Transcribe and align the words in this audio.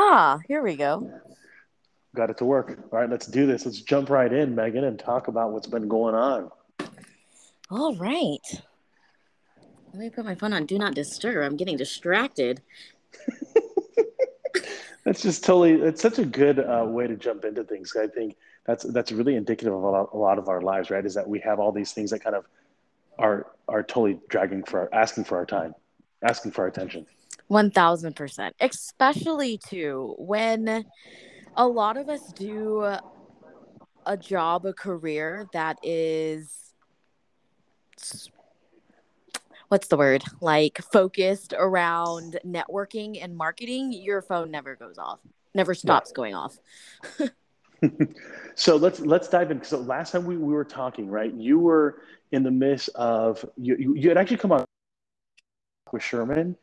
Ah, 0.00 0.38
here 0.46 0.62
we 0.62 0.76
go. 0.76 1.10
Got 2.14 2.30
it 2.30 2.38
to 2.38 2.44
work. 2.44 2.78
All 2.92 3.00
right, 3.00 3.10
let's 3.10 3.26
do 3.26 3.46
this. 3.46 3.66
Let's 3.66 3.80
jump 3.80 4.10
right 4.10 4.32
in, 4.32 4.54
Megan, 4.54 4.84
and 4.84 4.96
talk 4.96 5.26
about 5.26 5.50
what's 5.50 5.66
been 5.66 5.88
going 5.88 6.14
on. 6.14 6.52
All 7.68 7.96
right. 7.96 8.38
Let 9.92 10.00
me 10.00 10.08
put 10.10 10.24
my 10.24 10.36
phone 10.36 10.52
on 10.52 10.66
do 10.66 10.78
not 10.78 10.94
disturb. 10.94 11.44
I'm 11.44 11.56
getting 11.56 11.76
distracted. 11.76 12.62
that's 15.04 15.20
just 15.20 15.44
totally. 15.44 15.72
It's 15.72 16.00
such 16.00 16.20
a 16.20 16.24
good 16.24 16.60
uh, 16.60 16.84
way 16.86 17.08
to 17.08 17.16
jump 17.16 17.44
into 17.44 17.64
things. 17.64 17.96
I 17.96 18.06
think 18.06 18.36
that's 18.66 18.84
that's 18.84 19.10
really 19.10 19.34
indicative 19.34 19.74
of 19.74 19.82
a 19.82 19.88
lot, 19.88 20.10
a 20.12 20.16
lot 20.16 20.38
of 20.38 20.48
our 20.48 20.60
lives, 20.60 20.90
right? 20.90 21.04
Is 21.04 21.14
that 21.14 21.28
we 21.28 21.40
have 21.40 21.58
all 21.58 21.72
these 21.72 21.90
things 21.90 22.10
that 22.12 22.20
kind 22.20 22.36
of 22.36 22.46
are 23.18 23.48
are 23.66 23.82
totally 23.82 24.20
dragging 24.28 24.62
for 24.62 24.82
our, 24.82 24.88
asking 24.92 25.24
for 25.24 25.38
our 25.38 25.46
time, 25.46 25.74
asking 26.22 26.52
for 26.52 26.62
our 26.62 26.68
attention. 26.68 27.04
One 27.48 27.70
thousand 27.70 28.14
percent, 28.14 28.54
especially 28.60 29.58
too 29.58 30.14
when 30.18 30.84
a 31.56 31.66
lot 31.66 31.96
of 31.96 32.08
us 32.08 32.32
do 32.32 32.82
a 34.06 34.16
job, 34.16 34.64
a 34.64 34.72
career 34.72 35.46
that 35.52 35.78
is 35.82 36.72
what's 39.68 39.88
the 39.88 39.96
word? 39.96 40.24
Like 40.40 40.78
focused 40.92 41.52
around 41.56 42.38
networking 42.46 43.22
and 43.22 43.36
marketing 43.36 43.92
your 43.92 44.22
phone 44.22 44.50
never 44.50 44.76
goes 44.76 44.98
off 44.98 45.18
never 45.54 45.74
stops 45.74 46.10
yeah. 46.10 46.16
going 46.16 46.34
off. 46.34 46.58
So 48.54 48.74
let's 48.74 48.98
let's 48.98 49.28
dive 49.28 49.52
in. 49.52 49.62
So 49.62 49.78
last 49.78 50.10
time 50.10 50.26
we, 50.26 50.36
we 50.36 50.52
were 50.52 50.64
talking 50.64 51.08
right 51.08 51.32
you 51.32 51.60
were 51.60 52.02
in 52.32 52.42
the 52.42 52.50
midst 52.50 52.88
of 52.96 53.44
you 53.56 53.76
you, 53.78 53.94
you 53.94 54.08
had 54.08 54.18
actually 54.18 54.38
come 54.38 54.50
on 54.50 54.64
with 55.92 56.02
sherman 56.02 56.56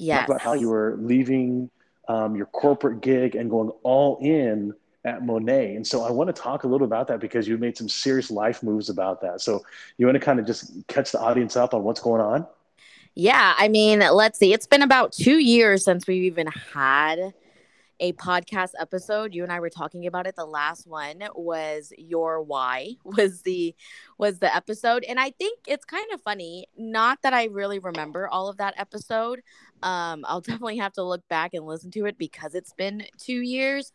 yes. 0.00 0.28
about 0.28 0.40
how 0.40 0.54
you 0.54 0.68
were 0.68 0.96
leaving 1.00 1.70
um, 2.08 2.34
your 2.34 2.46
corporate 2.46 3.00
gig 3.00 3.36
and 3.36 3.50
going 3.50 3.70
all 3.82 4.18
in 4.20 4.74
at 5.04 5.22
Monat. 5.22 5.76
And 5.76 5.86
so 5.86 6.02
I 6.02 6.10
want 6.10 6.34
to 6.34 6.42
talk 6.42 6.64
a 6.64 6.66
little 6.66 6.86
about 6.86 7.08
that 7.08 7.20
because 7.20 7.48
you 7.48 7.56
made 7.56 7.76
some 7.76 7.88
serious 7.88 8.30
life 8.30 8.62
moves 8.62 8.88
about 8.88 9.20
that. 9.22 9.40
So 9.40 9.64
you 9.96 10.06
want 10.06 10.16
to 10.16 10.20
kind 10.20 10.38
of 10.38 10.46
just 10.46 10.86
catch 10.88 11.12
the 11.12 11.20
audience 11.20 11.56
up 11.56 11.72
on 11.72 11.84
what's 11.84 12.00
going 12.00 12.20
on? 12.20 12.46
Yeah. 13.14 13.54
I 13.56 13.68
mean, 13.68 14.00
let's 14.00 14.38
see. 14.38 14.52
It's 14.52 14.66
been 14.66 14.82
about 14.82 15.12
two 15.12 15.38
years 15.38 15.84
since 15.84 16.06
we've 16.06 16.24
even 16.24 16.48
had 16.48 17.32
a 18.00 18.12
podcast 18.14 18.70
episode 18.80 19.34
you 19.34 19.42
and 19.42 19.52
i 19.52 19.60
were 19.60 19.70
talking 19.70 20.06
about 20.06 20.26
it 20.26 20.34
the 20.34 20.44
last 20.44 20.86
one 20.86 21.22
was 21.34 21.92
your 21.98 22.42
why 22.42 22.94
was 23.04 23.42
the 23.42 23.74
was 24.18 24.38
the 24.38 24.54
episode 24.54 25.04
and 25.04 25.20
i 25.20 25.30
think 25.30 25.58
it's 25.68 25.84
kind 25.84 26.10
of 26.12 26.20
funny 26.22 26.66
not 26.76 27.20
that 27.22 27.34
i 27.34 27.44
really 27.44 27.78
remember 27.78 28.26
all 28.26 28.48
of 28.48 28.56
that 28.56 28.74
episode 28.78 29.42
um 29.82 30.24
i'll 30.26 30.40
definitely 30.40 30.78
have 30.78 30.92
to 30.92 31.02
look 31.02 31.26
back 31.28 31.54
and 31.54 31.66
listen 31.66 31.90
to 31.90 32.06
it 32.06 32.18
because 32.18 32.54
it's 32.54 32.72
been 32.72 33.04
two 33.18 33.40
years 33.40 33.92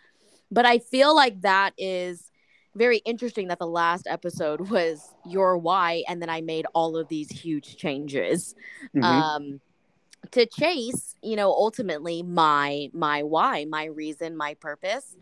but 0.51 0.65
i 0.65 0.79
feel 0.79 1.15
like 1.15 1.41
that 1.41 1.73
is 1.77 2.31
very 2.75 2.97
interesting 2.99 3.47
that 3.47 3.59
the 3.59 3.67
last 3.67 4.05
episode 4.07 4.61
was 4.69 5.13
your 5.25 5.57
why 5.57 6.03
and 6.07 6.21
then 6.21 6.29
i 6.29 6.41
made 6.41 6.65
all 6.73 6.97
of 6.97 7.07
these 7.07 7.29
huge 7.29 7.77
changes. 7.77 8.55
Mm-hmm. 8.95 9.03
um 9.03 9.61
to 10.31 10.45
chase 10.47 11.15
you 11.21 11.35
know 11.35 11.51
ultimately 11.51 12.23
my 12.23 12.89
my 12.93 13.21
why 13.23 13.65
my 13.65 13.85
reason 13.85 14.35
my 14.35 14.55
purpose. 14.55 15.15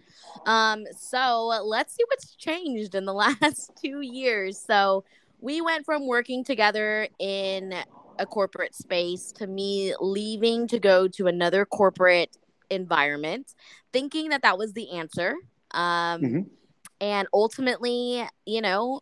Um 0.45 0.85
so 0.97 1.47
let's 1.63 1.93
see 1.93 2.03
what's 2.07 2.35
changed 2.35 2.95
in 2.95 3.05
the 3.05 3.13
last 3.25 3.71
two 3.81 4.01
years. 4.01 4.57
So 4.57 5.03
we 5.41 5.59
went 5.59 5.85
from 5.85 6.07
working 6.07 6.43
together 6.43 7.07
in 7.19 7.73
a 8.19 8.25
corporate 8.25 8.75
space 8.75 9.31
to 9.31 9.47
me 9.47 9.93
leaving 9.99 10.67
to 10.67 10.79
go 10.79 11.07
to 11.07 11.27
another 11.27 11.65
corporate 11.65 12.37
environment 12.69 13.53
thinking 13.91 14.29
that 14.29 14.41
that 14.41 14.57
was 14.57 14.73
the 14.73 14.91
answer 14.91 15.35
um 15.71 16.21
mm-hmm. 16.21 16.39
and 17.01 17.27
ultimately 17.33 18.23
you 18.45 18.61
know 18.61 18.99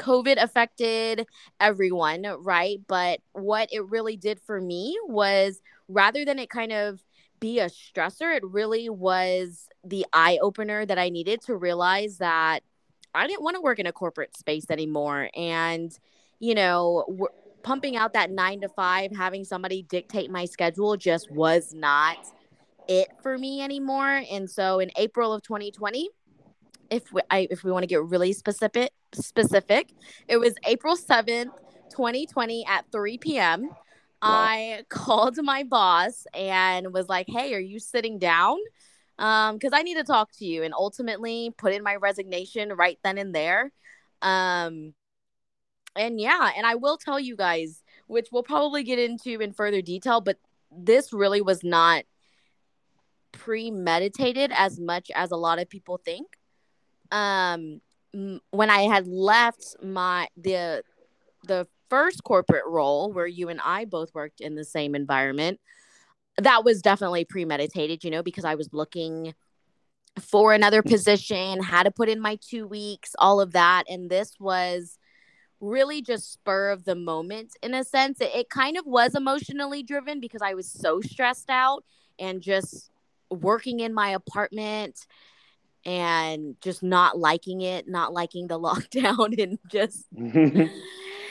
COVID 0.00 0.42
affected 0.42 1.26
everyone, 1.60 2.24
right? 2.38 2.78
But 2.88 3.20
what 3.32 3.68
it 3.70 3.84
really 3.84 4.16
did 4.16 4.40
for 4.40 4.60
me 4.60 4.98
was 5.06 5.60
rather 5.88 6.24
than 6.24 6.38
it 6.38 6.48
kind 6.48 6.72
of 6.72 7.04
be 7.38 7.58
a 7.58 7.66
stressor, 7.66 8.34
it 8.34 8.44
really 8.44 8.88
was 8.88 9.68
the 9.84 10.06
eye 10.12 10.38
opener 10.42 10.86
that 10.86 10.98
I 10.98 11.10
needed 11.10 11.42
to 11.42 11.56
realize 11.56 12.18
that 12.18 12.60
I 13.14 13.26
didn't 13.26 13.42
want 13.42 13.56
to 13.56 13.60
work 13.60 13.78
in 13.78 13.86
a 13.86 13.92
corporate 13.92 14.36
space 14.36 14.66
anymore. 14.70 15.30
And, 15.34 15.92
you 16.38 16.54
know, 16.54 17.28
pumping 17.62 17.96
out 17.96 18.12
that 18.14 18.30
nine 18.30 18.60
to 18.60 18.68
five, 18.68 19.10
having 19.16 19.44
somebody 19.44 19.82
dictate 19.82 20.30
my 20.30 20.44
schedule 20.44 20.96
just 20.96 21.30
was 21.30 21.72
not 21.74 22.18
it 22.88 23.08
for 23.22 23.38
me 23.38 23.62
anymore. 23.62 24.22
And 24.30 24.50
so 24.50 24.80
in 24.80 24.90
April 24.96 25.32
of 25.32 25.42
2020, 25.42 26.08
if 26.90 27.12
we, 27.12 27.22
I, 27.30 27.46
if 27.50 27.62
we 27.62 27.70
want 27.70 27.84
to 27.84 27.86
get 27.86 28.02
really 28.02 28.32
specific, 28.32 28.90
specific, 29.14 29.92
it 30.28 30.38
was 30.38 30.54
April 30.66 30.96
7th, 30.96 31.52
2020 31.90 32.66
at 32.66 32.84
3 32.90 33.18
p.m. 33.18 33.62
Wow. 33.62 33.74
I 34.22 34.82
called 34.88 35.38
my 35.42 35.62
boss 35.62 36.26
and 36.34 36.92
was 36.92 37.08
like, 37.08 37.26
"Hey, 37.28 37.54
are 37.54 37.60
you 37.60 37.78
sitting 37.78 38.18
down? 38.18 38.58
Um, 39.18 39.56
because 39.56 39.72
I 39.72 39.82
need 39.82 39.94
to 39.94 40.04
talk 40.04 40.30
to 40.38 40.44
you." 40.44 40.62
And 40.62 40.74
ultimately, 40.74 41.54
put 41.56 41.72
in 41.72 41.82
my 41.82 41.96
resignation 41.96 42.72
right 42.72 42.98
then 43.02 43.16
and 43.16 43.34
there. 43.34 43.72
Um, 44.20 44.92
and 45.96 46.20
yeah, 46.20 46.50
and 46.56 46.66
I 46.66 46.74
will 46.76 46.96
tell 46.96 47.18
you 47.20 47.36
guys, 47.36 47.82
which 48.06 48.28
we'll 48.32 48.42
probably 48.42 48.82
get 48.82 48.98
into 48.98 49.40
in 49.40 49.52
further 49.52 49.82
detail, 49.82 50.20
but 50.20 50.38
this 50.70 51.12
really 51.12 51.40
was 51.40 51.62
not 51.64 52.04
premeditated 53.32 54.50
as 54.54 54.78
much 54.78 55.10
as 55.14 55.30
a 55.30 55.36
lot 55.36 55.58
of 55.58 55.68
people 55.68 55.98
think. 55.98 56.36
Um 57.10 57.80
when 58.50 58.70
I 58.70 58.82
had 58.82 59.06
left 59.06 59.76
my 59.82 60.28
the 60.36 60.82
the 61.46 61.66
first 61.88 62.24
corporate 62.24 62.66
role 62.66 63.12
where 63.12 63.26
you 63.26 63.48
and 63.48 63.60
I 63.62 63.84
both 63.84 64.14
worked 64.14 64.40
in 64.40 64.54
the 64.54 64.64
same 64.64 64.94
environment, 64.94 65.60
that 66.38 66.64
was 66.64 66.82
definitely 66.82 67.24
premeditated, 67.24 68.04
you 68.04 68.10
know, 68.10 68.22
because 68.22 68.44
I 68.44 68.54
was 68.54 68.72
looking 68.72 69.34
for 70.18 70.52
another 70.52 70.82
position, 70.82 71.62
had 71.62 71.84
to 71.84 71.90
put 71.90 72.08
in 72.08 72.20
my 72.20 72.36
2 72.40 72.66
weeks, 72.66 73.14
all 73.18 73.40
of 73.40 73.52
that. 73.52 73.84
And 73.88 74.10
this 74.10 74.34
was 74.38 74.98
really 75.60 76.02
just 76.02 76.32
spur 76.32 76.70
of 76.70 76.84
the 76.84 76.94
moment 76.94 77.56
in 77.62 77.74
a 77.74 77.84
sense. 77.84 78.20
It, 78.20 78.30
it 78.34 78.50
kind 78.50 78.76
of 78.76 78.86
was 78.86 79.14
emotionally 79.14 79.82
driven 79.82 80.20
because 80.20 80.42
I 80.42 80.54
was 80.54 80.70
so 80.70 81.00
stressed 81.00 81.50
out 81.50 81.84
and 82.18 82.40
just 82.40 82.90
working 83.30 83.80
in 83.80 83.94
my 83.94 84.10
apartment 84.10 85.06
and 85.84 86.56
just 86.60 86.82
not 86.82 87.18
liking 87.18 87.60
it, 87.60 87.88
not 87.88 88.12
liking 88.12 88.46
the 88.46 88.58
lockdown, 88.60 89.40
and 89.40 89.58
just, 89.68 90.06
and 90.16 90.70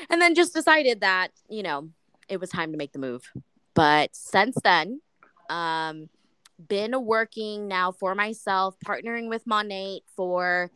then 0.09 0.35
just 0.35 0.53
decided 0.53 1.01
that, 1.01 1.29
you 1.49 1.63
know, 1.63 1.89
it 2.27 2.39
was 2.39 2.49
time 2.49 2.71
to 2.71 2.77
make 2.77 2.93
the 2.93 2.99
move. 2.99 3.23
But 3.73 4.15
since 4.15 4.57
then, 4.63 5.01
um, 5.49 6.09
been 6.67 7.05
working 7.05 7.67
now 7.67 7.91
for 7.91 8.15
myself, 8.15 8.75
partnering 8.85 9.29
with 9.29 9.47
Monat 9.47 10.01
for 10.15 10.69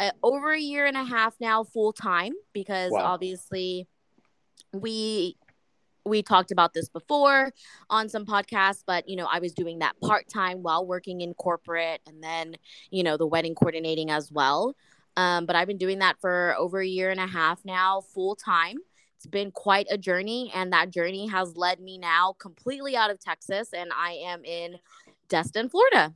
uh, 0.00 0.10
over 0.22 0.52
a 0.52 0.58
year 0.58 0.86
and 0.86 0.96
a 0.96 1.04
half 1.04 1.34
now, 1.40 1.62
full 1.62 1.92
time, 1.92 2.32
because 2.52 2.90
wow. 2.90 3.04
obviously 3.04 3.86
we 4.72 5.36
we 6.06 6.22
talked 6.22 6.50
about 6.50 6.72
this 6.72 6.88
before 6.88 7.52
on 7.90 8.08
some 8.08 8.24
podcasts, 8.24 8.82
but 8.86 9.08
you 9.08 9.16
know, 9.16 9.28
I 9.30 9.38
was 9.38 9.52
doing 9.52 9.80
that 9.80 10.00
part 10.00 10.28
time 10.28 10.62
while 10.62 10.86
working 10.86 11.20
in 11.20 11.34
corporate 11.34 12.00
and 12.06 12.22
then, 12.24 12.56
you 12.90 13.02
know, 13.02 13.18
the 13.18 13.26
wedding 13.26 13.54
coordinating 13.54 14.10
as 14.10 14.32
well. 14.32 14.74
Um, 15.16 15.44
but 15.44 15.56
I've 15.56 15.68
been 15.68 15.76
doing 15.76 15.98
that 15.98 16.18
for 16.18 16.54
over 16.58 16.80
a 16.80 16.86
year 16.86 17.10
and 17.10 17.20
a 17.20 17.26
half 17.26 17.64
now, 17.64 18.00
full 18.00 18.34
time. 18.34 18.78
It's 19.16 19.26
been 19.26 19.50
quite 19.50 19.86
a 19.90 19.98
journey, 19.98 20.50
and 20.54 20.72
that 20.72 20.88
journey 20.88 21.26
has 21.26 21.54
led 21.54 21.78
me 21.78 21.98
now 21.98 22.34
completely 22.38 22.96
out 22.96 23.10
of 23.10 23.20
Texas, 23.20 23.74
and 23.74 23.90
I 23.94 24.12
am 24.12 24.46
in 24.46 24.78
Destin, 25.28 25.68
Florida. 25.68 26.14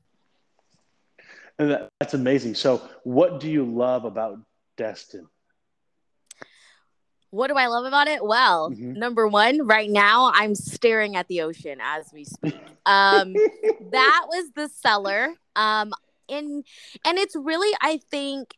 And 1.58 1.70
that, 1.70 1.88
that's 2.00 2.14
amazing. 2.14 2.54
So, 2.56 2.82
what 3.04 3.40
do 3.40 3.50
you 3.50 3.64
love 3.64 4.04
about 4.04 4.38
Destin? 4.76 5.28
What 7.30 7.48
do 7.48 7.54
I 7.54 7.66
love 7.66 7.84
about 7.84 8.06
it? 8.06 8.24
Well, 8.24 8.70
mm-hmm. 8.70 8.92
number 8.92 9.26
one, 9.26 9.66
right 9.66 9.90
now 9.90 10.30
I'm 10.34 10.54
staring 10.54 11.16
at 11.16 11.26
the 11.26 11.42
ocean 11.42 11.78
as 11.80 12.12
we 12.12 12.24
speak. 12.24 12.56
Um, 12.86 13.32
that 13.90 14.26
was 14.28 14.50
the 14.54 14.68
seller. 14.68 15.34
Um, 15.56 15.92
and 16.28 16.64
and 17.04 17.18
it's 17.18 17.34
really, 17.36 17.76
I 17.80 17.98
think, 18.10 18.54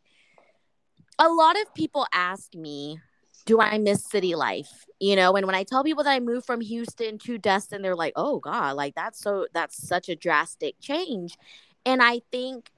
a 1.18 1.28
lot 1.28 1.60
of 1.60 1.74
people 1.74 2.06
ask 2.12 2.54
me, 2.54 3.00
do 3.46 3.60
I 3.60 3.78
miss 3.78 4.04
city 4.04 4.34
life? 4.34 4.84
You 5.00 5.16
know, 5.16 5.36
and 5.36 5.46
when 5.46 5.54
I 5.54 5.62
tell 5.62 5.84
people 5.84 6.04
that 6.04 6.10
I 6.10 6.20
moved 6.20 6.46
from 6.46 6.60
Houston 6.60 7.18
to 7.20 7.38
Destin, 7.38 7.80
they're 7.80 7.96
like, 7.96 8.12
oh 8.16 8.40
God, 8.40 8.76
like 8.76 8.94
that's 8.94 9.20
so 9.20 9.46
that's 9.54 9.86
such 9.88 10.08
a 10.08 10.16
drastic 10.16 10.78
change. 10.80 11.38
And 11.86 12.02
I 12.02 12.20
think 12.30 12.70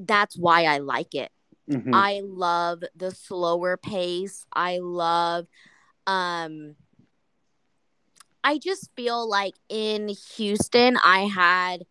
that's 0.00 0.36
why 0.36 0.64
I 0.64 0.78
like 0.78 1.14
it 1.14 1.30
Mm-hmm. 1.70 1.94
I 1.94 2.22
love 2.24 2.82
the 2.96 3.12
slower 3.12 3.76
pace. 3.76 4.46
I 4.52 4.78
love 4.78 5.46
um 6.06 6.74
I 8.42 8.58
just 8.58 8.90
feel 8.96 9.28
like 9.28 9.54
in 9.68 10.08
Houston 10.36 10.96
I 11.02 11.20
had 11.20 11.84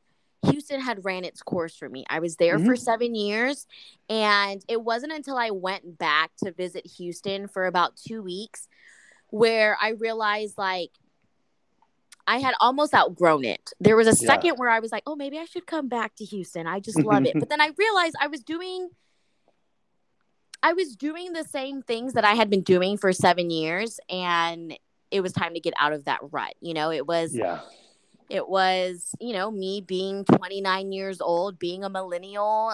Houston 0.43 0.81
had 0.81 1.05
ran 1.05 1.23
its 1.23 1.41
course 1.41 1.75
for 1.75 1.87
me. 1.87 2.05
I 2.09 2.19
was 2.19 2.35
there 2.35 2.57
mm-hmm. 2.57 2.65
for 2.65 2.75
seven 2.75 3.13
years. 3.13 3.67
And 4.09 4.63
it 4.67 4.81
wasn't 4.81 5.13
until 5.13 5.37
I 5.37 5.51
went 5.51 5.97
back 5.97 6.31
to 6.43 6.51
visit 6.51 6.85
Houston 6.97 7.47
for 7.47 7.65
about 7.65 7.97
two 7.97 8.21
weeks 8.23 8.67
where 9.27 9.77
I 9.81 9.89
realized 9.89 10.57
like 10.57 10.91
I 12.29 12.37
had 12.37 12.53
almost 12.59 12.93
outgrown 12.93 13.43
it. 13.43 13.71
There 13.79 13.97
was 13.97 14.05
a 14.05 14.15
second 14.15 14.49
yeah. 14.49 14.53
where 14.57 14.69
I 14.69 14.79
was 14.79 14.91
like, 14.91 15.01
oh, 15.07 15.15
maybe 15.15 15.39
I 15.39 15.45
should 15.45 15.65
come 15.65 15.87
back 15.87 16.15
to 16.17 16.25
Houston. 16.25 16.67
I 16.67 16.79
just 16.79 16.99
love 16.99 17.25
it. 17.25 17.33
But 17.39 17.49
then 17.49 17.59
I 17.59 17.71
realized 17.75 18.15
I 18.21 18.27
was 18.27 18.41
doing 18.41 18.89
I 20.61 20.73
was 20.73 20.95
doing 20.95 21.33
the 21.33 21.43
same 21.43 21.81
things 21.81 22.13
that 22.13 22.25
I 22.25 22.33
had 22.33 22.49
been 22.49 22.61
doing 22.61 22.97
for 22.97 23.13
seven 23.13 23.49
years 23.49 23.99
and 24.09 24.77
it 25.09 25.21
was 25.21 25.33
time 25.33 25.55
to 25.55 25.59
get 25.59 25.73
out 25.79 25.91
of 25.93 26.05
that 26.05 26.19
rut. 26.31 26.53
You 26.61 26.75
know, 26.75 26.91
it 26.91 27.07
was 27.07 27.33
yeah 27.33 27.61
it 28.29 28.47
was, 28.47 29.15
you 29.19 29.33
know, 29.33 29.49
me 29.49 29.81
being 29.81 30.23
29 30.23 30.91
years 30.91 31.19
old, 31.19 31.57
being 31.57 31.83
a 31.83 31.89
millennial, 31.89 32.73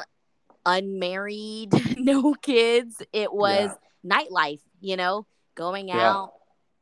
unmarried, 0.65 1.71
no 1.97 2.33
kids. 2.33 3.01
It 3.13 3.31
was 3.31 3.71
yeah. 4.03 4.17
nightlife, 4.17 4.59
you 4.81 4.97
know, 4.97 5.25
going 5.55 5.91
out, 5.91 6.33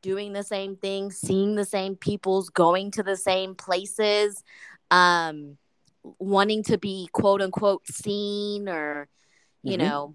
doing 0.04 0.34
the 0.34 0.42
same 0.42 0.76
thing, 0.76 1.10
seeing 1.10 1.54
the 1.54 1.64
same 1.64 1.96
peoples, 1.96 2.50
going 2.50 2.90
to 2.90 3.02
the 3.02 3.16
same 3.16 3.54
places, 3.54 4.44
um, 4.90 5.56
wanting 6.18 6.62
to 6.62 6.76
be 6.76 7.08
quote 7.12 7.40
unquote 7.40 7.86
seen 7.86 8.68
or, 8.68 9.08
you 9.62 9.78
mm-hmm. 9.78 9.88
know, 9.88 10.14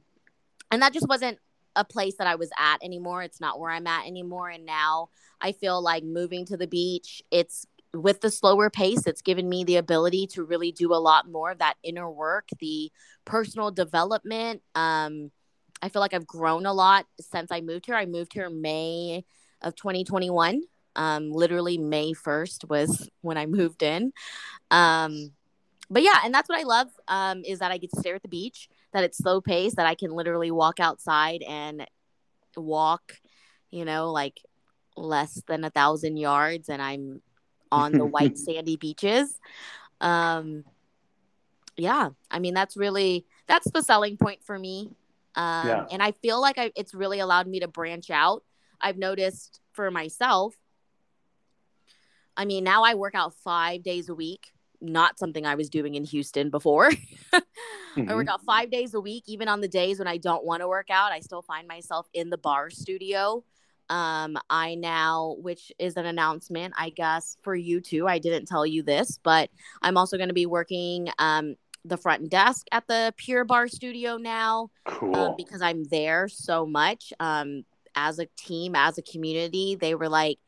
and 0.70 0.84
that 0.84 0.94
just 0.94 1.08
wasn't 1.10 1.40
a 1.76 1.84
place 1.84 2.18
that 2.20 2.28
I 2.28 2.36
was 2.36 2.52
at 2.60 2.84
anymore. 2.84 3.24
It's 3.24 3.42
not 3.42 3.60
where 3.60 3.72
I'm 3.72 3.88
at 3.88 4.06
anymore. 4.06 4.50
And 4.50 4.64
now 4.64 5.10
I 5.42 5.54
feel 5.54 5.82
like 5.82 6.04
moving 6.04 6.46
to 6.46 6.58
the 6.58 6.68
beach, 6.68 7.24
it's 7.32 7.66
with 7.92 8.22
the 8.22 8.30
slower 8.30 8.70
pace, 8.70 9.08
it's 9.08 9.24
given 9.24 9.50
me 9.50 9.64
the 9.64 9.78
ability 9.78 10.28
to 10.28 10.44
really 10.44 10.72
do 10.72 10.94
a 10.94 11.02
lot 11.02 11.28
more 11.28 11.50
of 11.50 11.58
that 11.58 11.78
inner 11.82 12.12
work, 12.12 12.50
the 12.60 12.92
personal 13.26 13.72
development. 13.72 14.62
Um, 14.76 15.32
I 15.82 15.90
feel 15.90 16.00
like 16.00 16.14
I've 16.14 16.28
grown 16.28 16.68
a 16.68 16.74
lot 16.74 17.08
since 17.20 17.52
I 17.52 17.62
moved 17.62 17.88
here. 17.88 17.96
I 17.96 18.06
moved 18.06 18.34
here 18.34 18.52
May 18.52 19.26
of 19.62 19.76
2021. 19.76 20.64
Um, 20.96 21.32
literally 21.32 21.78
May 21.78 22.14
1st 22.14 22.70
was 22.70 23.10
when 23.22 23.38
I 23.38 23.46
moved 23.46 23.84
in. 23.84 24.12
Um, 24.72 25.32
but 25.90 26.04
yeah, 26.04 26.20
and 26.24 26.34
that's 26.34 26.50
what 26.50 26.60
I 26.60 26.64
love 26.64 26.88
um, 27.08 27.44
is 27.46 27.60
that 27.60 27.72
I 27.72 27.78
get 27.78 27.92
to 27.92 28.00
stare 28.00 28.16
at 28.16 28.22
the 28.22 28.28
beach, 28.28 28.70
that 28.94 29.04
it's 29.04 29.18
slow 29.18 29.42
pace, 29.42 29.76
that 29.76 29.88
I 29.88 29.96
can 29.96 30.12
literally 30.12 30.52
walk 30.52 30.80
outside 30.80 31.42
and 31.48 31.88
walk, 32.56 33.14
you 33.72 33.86
know, 33.86 34.12
like 34.12 34.42
less 34.96 35.42
than 35.48 35.64
a 35.64 35.70
thousand 35.70 36.18
yards, 36.18 36.70
and 36.70 36.82
I'm 36.82 37.22
on 37.72 37.94
the 37.94 38.06
white 38.06 38.38
sandy 38.46 38.76
beaches. 38.76 39.40
Um, 40.02 40.64
yeah, 41.78 42.10
I 42.30 42.40
mean 42.40 42.54
that's 42.54 42.78
really 42.78 43.26
that's 43.48 43.70
the 43.72 43.82
selling 43.82 44.18
point 44.18 44.44
for 44.44 44.58
me. 44.60 44.92
Um, 45.36 45.68
yeah. 45.68 45.86
and 45.92 46.04
I 46.04 46.12
feel 46.12 46.42
like 46.42 46.58
I, 46.58 46.72
it's 46.76 46.94
really 46.94 47.20
allowed 47.20 47.48
me 47.48 47.62
to 47.62 47.68
branch 47.68 48.10
out. 48.10 48.44
I've 48.82 48.98
noticed 48.98 49.60
for 49.74 49.92
myself. 49.92 50.56
I 52.36 52.46
mean, 52.46 52.64
now 52.64 52.84
I 52.84 52.96
work 52.96 53.16
out 53.16 53.34
five 53.34 53.84
days 53.84 54.10
a 54.10 54.16
week. 54.16 54.52
Not 54.82 55.20
something 55.20 55.46
I 55.46 55.56
was 55.56 55.70
doing 55.70 55.96
in 55.96 56.06
Houston 56.06 56.50
before. 56.50 56.92
mm-hmm. 56.92 58.10
I 58.10 58.16
work 58.16 58.30
out 58.30 58.42
five 58.46 58.72
days 58.72 58.94
a 58.94 59.02
week, 59.02 59.24
even 59.28 59.50
on 59.50 59.60
the 59.60 59.68
days 59.68 60.00
when 60.00 60.08
I 60.08 60.18
don't 60.18 60.46
want 60.46 60.62
to 60.62 60.68
work 60.68 60.90
out. 60.90 61.12
I 61.12 61.20
still 61.20 61.42
find 61.42 61.68
myself 61.68 62.08
in 62.14 62.30
the 62.30 62.38
barre 62.38 62.72
studio 62.72 63.44
um, 63.90 64.38
I 64.50 64.76
now, 64.76 65.36
which 65.40 65.72
is 65.80 65.98
an 65.98 66.06
announcement, 66.06 66.74
I 66.78 66.90
guess, 66.90 67.38
for 67.42 67.56
you 67.56 67.82
too. 67.82 68.08
I 68.08 68.20
didn't 68.20 68.48
tell 68.48 68.66
you 68.66 68.84
this, 68.84 69.20
but 69.22 69.50
I'm 69.82 69.98
also 69.98 70.18
going 70.18 70.30
to 70.30 70.34
be 70.34 70.46
working 70.46 71.10
um, 71.18 71.56
the 71.86 71.98
front 71.98 72.30
desk 72.30 72.68
at 72.72 72.88
the 72.88 73.14
Pure 73.18 73.46
Barre 73.46 73.68
Studio 73.68 74.18
now 74.18 74.70
um, 74.86 74.96
cool. 74.96 75.16
uh, 75.16 75.34
because 75.36 75.62
I'm 75.62 75.84
there 75.86 76.28
so 76.28 76.66
much. 76.66 77.12
Um, 77.20 77.66
as 78.08 78.20
a 78.20 78.28
team, 78.38 78.76
as 78.76 78.98
a 78.98 79.02
community, 79.02 79.76
they 79.76 79.96
were 79.96 80.10
like, 80.10 80.40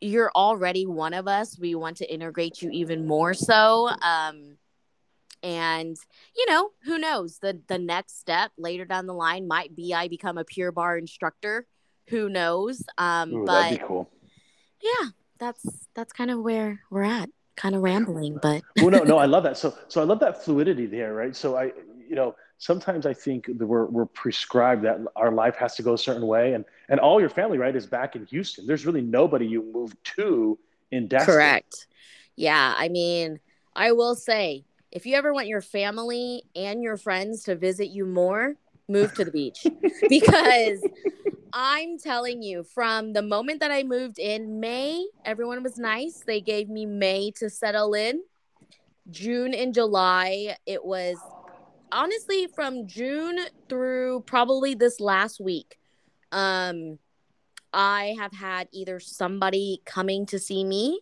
you're 0.00 0.30
already 0.34 0.86
one 0.86 1.14
of 1.14 1.28
us. 1.28 1.58
We 1.58 1.74
want 1.74 1.98
to 1.98 2.12
integrate 2.12 2.62
you 2.62 2.70
even 2.70 3.06
more 3.06 3.34
so. 3.34 3.88
Um, 3.88 4.56
and 5.42 5.96
you 6.36 6.46
know, 6.48 6.70
who 6.84 6.98
knows? 6.98 7.38
The 7.38 7.60
the 7.66 7.78
next 7.78 8.18
step 8.18 8.52
later 8.58 8.84
down 8.84 9.06
the 9.06 9.14
line 9.14 9.48
might 9.48 9.74
be 9.74 9.94
I 9.94 10.08
become 10.08 10.38
a 10.38 10.44
Pure 10.44 10.72
Barre 10.72 10.98
instructor 10.98 11.66
who 12.10 12.28
knows? 12.28 12.82
Um, 12.98 13.32
Ooh, 13.32 13.44
but 13.46 13.80
cool. 13.86 14.10
Yeah, 14.82 15.08
that's 15.38 15.64
that's 15.94 16.12
kind 16.12 16.30
of 16.30 16.40
where 16.40 16.80
we're 16.90 17.04
at. 17.04 17.30
Kind 17.56 17.74
of 17.74 17.82
rambling, 17.82 18.38
but 18.40 18.62
well, 18.76 18.90
no, 18.90 19.04
no, 19.04 19.18
I 19.18 19.26
love 19.26 19.42
that. 19.44 19.56
So, 19.56 19.74
so 19.88 20.00
I 20.00 20.04
love 20.04 20.20
that 20.20 20.42
fluidity 20.44 20.86
there, 20.86 21.12
right? 21.14 21.34
So 21.34 21.56
I, 21.56 21.72
you 22.08 22.14
know, 22.14 22.34
sometimes 22.60 23.06
I 23.06 23.14
think 23.14 23.46
that 23.46 23.66
we're 23.66 23.86
we're 23.86 24.06
prescribed 24.06 24.84
that 24.84 25.00
our 25.16 25.32
life 25.32 25.56
has 25.56 25.74
to 25.76 25.82
go 25.82 25.94
a 25.94 25.98
certain 25.98 26.26
way, 26.26 26.52
and 26.52 26.64
and 26.88 27.00
all 27.00 27.20
your 27.20 27.30
family, 27.30 27.58
right, 27.58 27.74
is 27.74 27.86
back 27.86 28.14
in 28.14 28.24
Houston. 28.26 28.66
There's 28.66 28.86
really 28.86 29.00
nobody 29.00 29.46
you 29.46 29.68
moved 29.72 29.96
to 30.16 30.56
in 30.92 31.08
Destin. 31.08 31.34
Correct. 31.34 31.88
Yeah, 32.36 32.74
I 32.76 32.88
mean, 32.88 33.40
I 33.74 33.92
will 33.92 34.14
say, 34.14 34.64
if 34.92 35.04
you 35.06 35.16
ever 35.16 35.32
want 35.32 35.48
your 35.48 35.62
family 35.62 36.44
and 36.54 36.82
your 36.82 36.96
friends 36.96 37.42
to 37.44 37.56
visit 37.56 37.88
you 37.88 38.06
more, 38.06 38.54
move 38.88 39.14
to 39.14 39.24
the 39.24 39.30
beach 39.30 39.66
because 40.08 40.86
I'm 41.52 41.98
telling 41.98 42.42
you, 42.42 42.62
from 42.62 43.14
the 43.14 43.22
moment 43.22 43.60
that 43.60 43.70
I 43.70 43.82
moved 43.82 44.18
in 44.18 44.60
May, 44.60 45.06
everyone 45.24 45.62
was 45.62 45.78
nice. 45.78 46.22
They 46.26 46.40
gave 46.40 46.68
me 46.68 46.86
May 46.86 47.30
to 47.32 47.48
settle 47.50 47.94
in. 47.94 48.22
June 49.10 49.54
and 49.54 49.74
July, 49.74 50.56
it 50.66 50.84
was 50.84 51.16
honestly 51.92 52.48
from 52.54 52.86
June 52.86 53.38
through 53.68 54.22
probably 54.26 54.74
this 54.74 55.00
last 55.00 55.40
week. 55.40 55.78
Um, 56.32 56.98
I 57.72 58.16
have 58.18 58.32
had 58.32 58.68
either 58.72 59.00
somebody 59.00 59.82
coming 59.84 60.26
to 60.26 60.38
see 60.38 60.64
me 60.64 61.00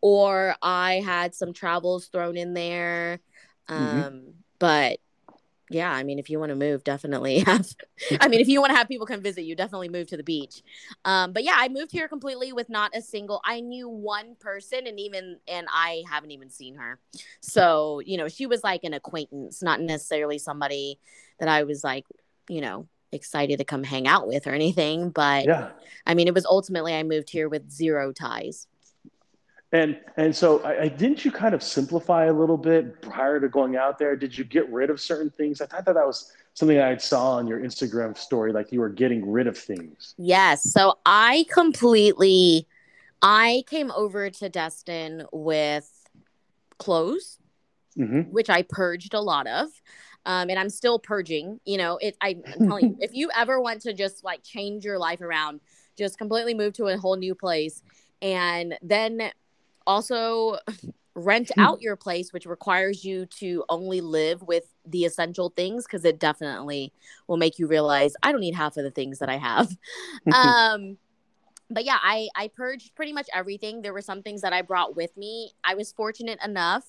or 0.00 0.54
I 0.60 1.02
had 1.04 1.34
some 1.34 1.52
travels 1.52 2.06
thrown 2.06 2.36
in 2.36 2.54
there. 2.54 3.20
Mm-hmm. 3.68 3.84
Um, 3.84 4.02
mm-hmm. 4.02 4.30
but 4.58 4.98
yeah, 5.70 5.90
I 5.90 6.02
mean, 6.02 6.18
if 6.18 6.28
you 6.28 6.38
want 6.38 6.50
to 6.50 6.56
move, 6.56 6.84
definitely 6.84 7.38
have. 7.46 7.66
I 8.20 8.28
mean, 8.28 8.40
if 8.40 8.48
you 8.48 8.60
want 8.60 8.72
to 8.72 8.76
have 8.76 8.88
people 8.88 9.06
come 9.06 9.22
visit 9.22 9.44
you, 9.44 9.56
definitely 9.56 9.88
move 9.88 10.06
to 10.08 10.16
the 10.16 10.22
beach. 10.22 10.62
Um, 11.04 11.32
but 11.32 11.44
yeah, 11.44 11.54
I 11.56 11.68
moved 11.68 11.90
here 11.90 12.08
completely 12.08 12.52
with 12.52 12.68
not 12.68 12.94
a 12.94 13.00
single. 13.00 13.40
I 13.44 13.60
knew 13.60 13.88
one 13.88 14.36
person, 14.38 14.86
and 14.86 15.00
even 15.00 15.38
and 15.48 15.66
I 15.70 16.04
haven't 16.10 16.32
even 16.32 16.50
seen 16.50 16.76
her. 16.76 16.98
So 17.40 18.00
you 18.04 18.16
know, 18.16 18.28
she 18.28 18.46
was 18.46 18.62
like 18.62 18.84
an 18.84 18.94
acquaintance, 18.94 19.62
not 19.62 19.80
necessarily 19.80 20.38
somebody 20.38 20.98
that 21.38 21.48
I 21.48 21.62
was 21.64 21.82
like, 21.82 22.04
you 22.48 22.60
know, 22.60 22.86
excited 23.12 23.58
to 23.58 23.64
come 23.64 23.84
hang 23.84 24.06
out 24.06 24.26
with 24.26 24.46
or 24.46 24.52
anything. 24.52 25.10
But 25.10 25.46
yeah, 25.46 25.70
I 26.06 26.14
mean, 26.14 26.28
it 26.28 26.34
was 26.34 26.44
ultimately 26.44 26.94
I 26.94 27.02
moved 27.02 27.30
here 27.30 27.48
with 27.48 27.70
zero 27.70 28.12
ties. 28.12 28.66
And 29.74 29.98
and 30.16 30.34
so 30.34 30.62
I, 30.62 30.82
I, 30.82 30.88
didn't 30.88 31.24
you 31.24 31.32
kind 31.32 31.52
of 31.52 31.60
simplify 31.60 32.26
a 32.26 32.32
little 32.32 32.56
bit 32.56 33.02
prior 33.02 33.40
to 33.40 33.48
going 33.48 33.74
out 33.74 33.98
there? 33.98 34.14
Did 34.14 34.38
you 34.38 34.44
get 34.44 34.70
rid 34.70 34.88
of 34.88 35.00
certain 35.00 35.30
things? 35.30 35.60
I 35.60 35.66
thought 35.66 35.84
that 35.86 35.94
that 35.94 36.06
was 36.06 36.32
something 36.54 36.78
I 36.78 36.96
saw 36.96 37.32
on 37.32 37.48
your 37.48 37.58
Instagram 37.58 38.16
story, 38.16 38.52
like 38.52 38.70
you 38.70 38.78
were 38.78 38.88
getting 38.88 39.28
rid 39.28 39.48
of 39.48 39.58
things. 39.58 40.14
Yes. 40.16 40.62
So 40.62 41.00
I 41.04 41.44
completely, 41.52 42.68
I 43.20 43.64
came 43.66 43.90
over 43.90 44.30
to 44.30 44.48
Destin 44.48 45.26
with 45.32 45.90
clothes, 46.78 47.40
mm-hmm. 47.98 48.30
which 48.30 48.48
I 48.48 48.62
purged 48.62 49.12
a 49.12 49.20
lot 49.20 49.48
of. 49.48 49.70
Um, 50.24 50.50
and 50.50 50.58
I'm 50.58 50.70
still 50.70 51.00
purging. 51.00 51.58
You 51.64 51.78
know, 51.78 51.96
it. 51.96 52.16
I, 52.20 52.36
I'm 52.46 52.58
telling 52.68 52.90
you, 52.90 52.96
if 53.00 53.12
you 53.12 53.28
ever 53.36 53.60
want 53.60 53.82
to 53.82 53.92
just 53.92 54.22
like 54.22 54.44
change 54.44 54.84
your 54.84 55.00
life 55.00 55.20
around, 55.20 55.62
just 55.98 56.16
completely 56.16 56.54
move 56.54 56.74
to 56.74 56.86
a 56.86 56.96
whole 56.96 57.16
new 57.16 57.34
place, 57.34 57.82
and 58.22 58.78
then 58.80 59.32
also 59.86 60.58
rent 61.14 61.50
hmm. 61.54 61.60
out 61.60 61.80
your 61.80 61.94
place 61.94 62.32
which 62.32 62.44
requires 62.44 63.04
you 63.04 63.24
to 63.26 63.64
only 63.68 64.00
live 64.00 64.42
with 64.42 64.64
the 64.84 65.04
essential 65.04 65.50
things 65.50 65.84
because 65.84 66.04
it 66.04 66.18
definitely 66.18 66.92
will 67.28 67.36
make 67.36 67.58
you 67.58 67.68
realize 67.68 68.14
i 68.22 68.32
don't 68.32 68.40
need 68.40 68.54
half 68.54 68.76
of 68.76 68.84
the 68.84 68.90
things 68.90 69.18
that 69.18 69.28
i 69.28 69.36
have. 69.36 69.68
Um 70.32 70.98
but 71.70 71.84
yeah 71.84 71.98
i 72.02 72.28
i 72.36 72.48
purged 72.48 72.94
pretty 72.94 73.12
much 73.12 73.28
everything. 73.32 73.80
There 73.80 73.94
were 73.94 74.02
some 74.02 74.22
things 74.22 74.42
that 74.42 74.52
i 74.52 74.62
brought 74.62 74.96
with 74.96 75.16
me. 75.16 75.52
I 75.62 75.74
was 75.74 75.92
fortunate 75.92 76.38
enough 76.44 76.84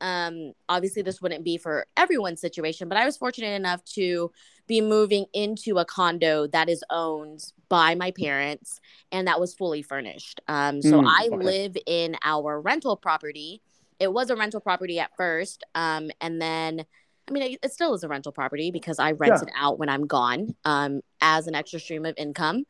um 0.00 0.52
obviously 0.68 1.02
this 1.02 1.22
wouldn't 1.22 1.44
be 1.44 1.56
for 1.56 1.86
everyone's 1.96 2.40
situation 2.40 2.88
but 2.88 2.98
i 2.98 3.04
was 3.04 3.16
fortunate 3.16 3.54
enough 3.54 3.82
to 3.84 4.30
be 4.66 4.80
moving 4.80 5.26
into 5.32 5.78
a 5.78 5.84
condo 5.84 6.46
that 6.48 6.68
is 6.68 6.82
owned 6.90 7.52
by 7.68 7.94
my 7.94 8.10
parents 8.10 8.80
and 9.12 9.26
that 9.28 9.40
was 9.40 9.54
fully 9.54 9.82
furnished. 9.82 10.40
Um, 10.48 10.80
so 10.80 11.02
mm, 11.02 11.06
I 11.06 11.26
okay. 11.26 11.36
live 11.36 11.76
in 11.86 12.16
our 12.22 12.60
rental 12.60 12.96
property. 12.96 13.60
It 13.98 14.12
was 14.12 14.30
a 14.30 14.36
rental 14.36 14.60
property 14.60 14.98
at 14.98 15.10
first. 15.16 15.64
Um, 15.74 16.10
and 16.20 16.40
then, 16.40 16.84
I 17.28 17.32
mean, 17.32 17.42
it, 17.42 17.58
it, 17.62 17.72
still 17.72 17.94
is 17.94 18.04
a 18.04 18.08
rental 18.08 18.32
property 18.32 18.70
because 18.70 18.98
I 18.98 19.12
rent 19.12 19.34
yeah. 19.36 19.42
it 19.42 19.50
out 19.56 19.78
when 19.78 19.88
I'm 19.88 20.06
gone 20.06 20.54
um, 20.64 21.00
as 21.20 21.46
an 21.46 21.54
extra 21.54 21.80
stream 21.80 22.06
of 22.06 22.14
income. 22.16 22.64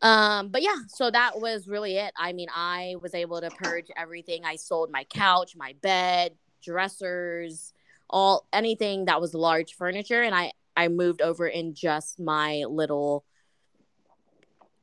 Um, 0.00 0.48
but 0.48 0.62
yeah, 0.62 0.76
so 0.88 1.10
that 1.10 1.40
was 1.40 1.68
really 1.68 1.96
it. 1.96 2.12
I 2.16 2.32
mean, 2.32 2.48
I 2.52 2.96
was 3.00 3.14
able 3.14 3.40
to 3.40 3.50
purge 3.50 3.86
everything. 3.96 4.44
I 4.44 4.56
sold 4.56 4.90
my 4.90 5.04
couch, 5.04 5.54
my 5.56 5.74
bed, 5.80 6.32
dressers, 6.62 7.72
all 8.10 8.46
anything 8.52 9.06
that 9.06 9.20
was 9.20 9.32
large 9.34 9.74
furniture 9.74 10.22
and 10.22 10.34
I 10.34 10.52
I 10.76 10.88
moved 10.88 11.22
over 11.22 11.46
in 11.46 11.74
just 11.74 12.18
my 12.18 12.64
little 12.68 13.24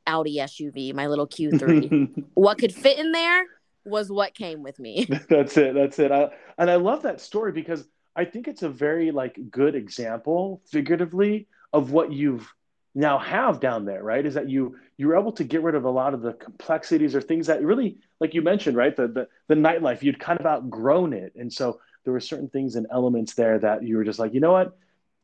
Audi 0.06 0.38
SUV, 0.38 0.94
my 0.94 1.08
little 1.08 1.28
Q3. 1.28 2.26
what 2.34 2.58
could 2.58 2.74
fit 2.74 3.00
in 3.00 3.12
there 3.12 3.46
was 3.86 4.12
what 4.12 4.34
came 4.34 4.64
with 4.64 4.80
me. 4.80 5.08
that's 5.30 5.58
it. 5.58 5.74
That's 5.74 6.00
it. 6.00 6.12
I, 6.12 6.30
and 6.58 6.70
I 6.70 6.76
love 6.76 7.04
that 7.04 7.22
story 7.22 7.52
because 7.52 7.88
I 8.16 8.26
think 8.26 8.48
it's 8.48 8.64
a 8.64 8.70
very 8.70 9.12
like 9.12 9.40
good 9.50 9.76
example 9.76 10.62
figuratively 10.66 11.48
of 11.72 11.92
what 11.92 12.12
you've 12.12 12.52
now 12.96 13.18
have 13.20 13.60
down 13.60 13.86
there, 13.86 14.04
right? 14.04 14.26
Is 14.26 14.34
that 14.34 14.50
you 14.50 14.78
you're 14.98 15.18
able 15.18 15.32
to 15.34 15.44
get 15.44 15.62
rid 15.64 15.76
of 15.76 15.86
a 15.86 15.90
lot 15.90 16.14
of 16.14 16.22
the 16.22 16.34
complexities 16.34 17.16
or 17.16 17.22
things 17.22 17.48
that 17.48 17.64
really, 17.64 17.98
like 18.20 18.34
you 18.34 18.42
mentioned, 18.42 18.76
right? 18.76 18.96
The 18.96 19.08
the, 19.08 19.28
the 19.48 19.56
nightlife, 19.56 20.02
you'd 20.02 20.20
kind 20.20 20.40
of 20.40 20.46
outgrown 20.46 21.14
it. 21.14 21.34
And 21.36 21.52
so 21.52 21.80
there 22.04 22.14
were 22.14 22.20
certain 22.20 22.50
things 22.50 22.76
and 22.76 22.88
elements 22.92 23.36
there 23.36 23.60
that 23.60 23.84
you 23.84 23.98
were 23.98 24.04
just 24.04 24.20
like, 24.20 24.34
you 24.34 24.40
know 24.40 24.52
what? 24.52 24.78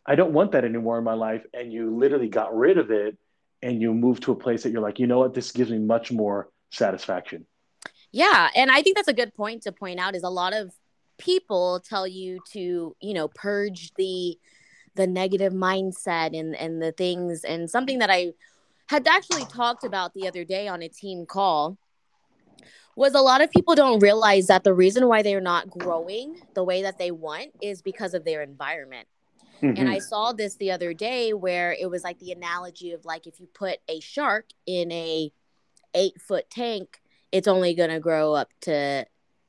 I 0.06 0.16
don't 0.16 0.34
want 0.34 0.52
that 0.52 0.66
anymore 0.66 0.98
in 0.98 1.04
my 1.04 1.14
life. 1.14 1.44
And 1.54 1.74
you 1.74 1.96
literally 1.96 2.30
got 2.30 2.56
rid 2.56 2.78
of 2.78 2.92
it 2.92 3.18
and 3.62 3.82
you 3.82 3.94
moved 3.94 4.24
to 4.24 4.32
a 4.32 4.36
place 4.36 4.64
that 4.64 4.72
you're 4.72 4.82
like, 4.82 5.00
you 5.00 5.08
know 5.08 5.20
what? 5.20 5.34
This 5.34 5.52
gives 5.52 5.72
me 5.72 5.80
much 5.80 6.12
more 6.12 6.50
satisfaction. 6.72 7.46
Yeah. 8.12 8.50
And 8.56 8.72
I 8.72 8.82
think 8.82 8.96
that's 8.96 9.08
a 9.08 9.14
good 9.14 9.34
point 9.34 9.64
to 9.64 9.72
point 9.72 10.00
out 10.00 10.16
is 10.16 10.24
a 10.24 10.30
lot 10.30 10.54
of 10.54 10.74
people 11.18 11.80
tell 11.80 12.08
you 12.08 12.40
to, 12.52 12.96
you 13.00 13.14
know, 13.14 13.28
purge 13.28 13.94
the 13.96 14.38
the 14.96 15.08
negative 15.08 15.52
mindset 15.52 16.38
and 16.38 16.56
and 16.56 16.82
the 16.82 16.92
things 16.92 17.44
and 17.44 17.70
something 17.70 18.00
that 18.00 18.10
I 18.10 18.34
had 18.88 19.08
actually 19.08 19.46
talked 19.46 19.84
about 19.84 20.14
the 20.14 20.28
other 20.28 20.46
day 20.46 20.68
on 20.68 20.82
a 20.82 20.88
team 20.88 21.26
call 21.26 21.78
was 22.96 23.14
a 23.14 23.20
lot 23.20 23.42
of 23.42 23.52
people 23.52 23.76
don't 23.76 24.00
realize 24.00 24.48
that 24.48 24.64
the 24.64 24.74
reason 24.74 25.08
why 25.08 25.22
they're 25.22 25.42
not 25.42 25.70
growing 25.70 26.40
the 26.54 26.64
way 26.64 26.84
that 26.84 26.98
they 26.98 27.12
want 27.12 27.52
is 27.62 27.82
because 27.82 28.14
of 28.14 28.24
their 28.24 28.42
environment. 28.42 29.08
Mm-hmm. 29.62 29.78
And 29.78 29.90
I 29.90 30.00
saw 30.00 30.34
this 30.34 30.56
the 30.56 30.72
other 30.72 30.94
day 30.94 31.34
where 31.34 31.74
it 31.74 31.90
was 31.90 32.04
like 32.04 32.20
the 32.20 32.32
analogy 32.32 32.92
of 32.92 33.06
like 33.06 33.28
if 33.28 33.40
you 33.40 33.48
put 33.48 33.80
a 33.88 34.00
shark 34.00 34.48
in 34.66 34.92
a 34.92 35.32
eight 35.94 36.22
foot 36.22 36.50
tank, 36.50 37.02
it's 37.32 37.48
only 37.48 37.74
gonna 37.74 38.00
grow 38.00 38.34
up 38.34 38.50
to 38.62 39.06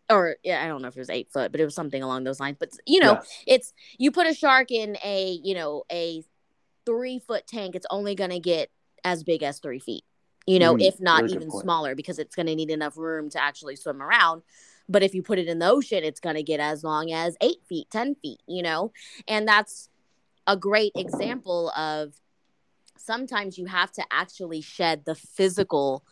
or 0.09 0.37
yeah, 0.45 0.63
I 0.63 0.69
don't 0.69 0.83
know 0.83 0.89
if 0.89 0.97
it 0.97 1.01
was 1.01 1.11
eight 1.11 1.31
foot, 1.33 1.51
but 1.51 1.61
it 1.61 1.65
was 1.65 1.75
something 1.75 2.03
along 2.03 2.25
those 2.25 2.41
lines. 2.41 2.57
But 2.59 2.71
you 2.87 3.01
know, 3.01 3.15
yeah. 3.15 3.23
it's 3.47 3.73
you 3.99 4.11
put 4.11 4.27
a 4.27 4.35
shark 4.35 4.71
in 4.71 4.97
a 5.05 5.39
you 5.43 5.55
know 5.55 5.85
a 5.91 6.25
three 6.85 7.19
foot 7.19 7.47
tank, 7.47 7.75
it's 7.75 7.87
only 7.91 8.15
gonna 8.15 8.41
get 8.41 8.71
as 9.05 9.25
big 9.25 9.43
as 9.43 9.59
three 9.59 9.81
feet. 9.81 10.05
You 10.47 10.61
know, 10.61 10.77
mm, 10.77 10.83
if 10.87 11.01
not 11.01 11.29
even 11.31 11.51
smaller, 11.51 11.97
because 11.97 12.21
it's 12.21 12.37
gonna 12.37 12.55
need 12.55 12.71
enough 12.71 12.97
room 12.97 13.29
to 13.31 13.43
actually 13.43 13.75
swim 13.77 14.01
around. 14.01 14.43
But 14.89 15.03
if 15.03 15.13
you 15.13 15.23
put 15.23 15.41
it 15.41 15.49
in 15.49 15.59
the 15.59 15.69
ocean, 15.69 16.05
it's 16.05 16.21
gonna 16.21 16.45
get 16.45 16.61
as 16.61 16.85
long 16.85 17.13
as 17.13 17.37
eight 17.41 17.65
feet, 17.69 17.91
ten 17.91 18.15
feet. 18.15 18.41
You 18.47 18.63
know, 18.63 18.93
and 19.27 19.47
that's 19.49 19.89
a 20.47 20.57
great 20.57 20.93
example 20.97 21.71
of 21.71 22.15
sometimes 22.97 23.59
you 23.59 23.67
have 23.67 23.93
to 23.93 24.05
actually 24.11 24.61
shed 24.61 25.05
the 25.05 25.15
physical 25.15 26.05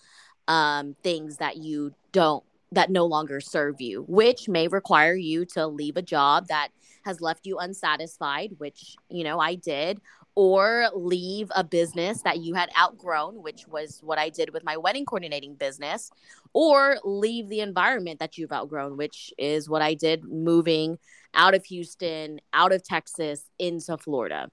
um, 0.49 0.95
things 1.03 1.39
that 1.39 1.57
you 1.57 1.95
don't 2.13 2.45
that 2.73 2.91
no 2.91 3.07
longer 3.07 3.41
serve 3.41 3.81
you, 3.81 4.05
which 4.09 4.49
may 4.49 4.67
require 4.67 5.15
you 5.15 5.45
to 5.45 5.67
leave 5.67 5.97
a 5.97 6.03
job 6.03 6.49
that 6.49 6.69
has 7.05 7.21
left 7.21 7.47
you 7.47 7.59
unsatisfied, 7.59 8.51
which, 8.59 8.97
you 9.09 9.23
know, 9.23 9.39
I 9.39 9.55
did, 9.55 10.01
or 10.35 10.89
leave 10.95 11.51
a 11.55 11.63
business 11.63 12.23
that 12.23 12.39
you 12.39 12.55
had 12.55 12.71
outgrown, 12.79 13.43
which 13.43 13.69
was 13.69 14.01
what 14.03 14.19
I 14.19 14.29
did 14.29 14.53
with 14.53 14.65
my 14.65 14.77
wedding 14.77 15.05
coordinating 15.05 15.55
business, 15.55 16.11
or 16.53 16.99
leave 17.05 17.49
the 17.49 17.61
environment 17.61 18.19
that 18.19 18.37
you've 18.37 18.53
outgrown, 18.53 18.97
which 18.97 19.33
is 19.39 19.69
what 19.69 19.83
I 19.83 19.95
did 19.95 20.25
moving 20.25 20.99
out 21.35 21.55
of 21.55 21.65
Houston, 21.67 22.41
out 22.53 22.73
of 22.73 22.83
Texas 22.83 23.45
into 23.59 23.97
Florida. 23.97 24.49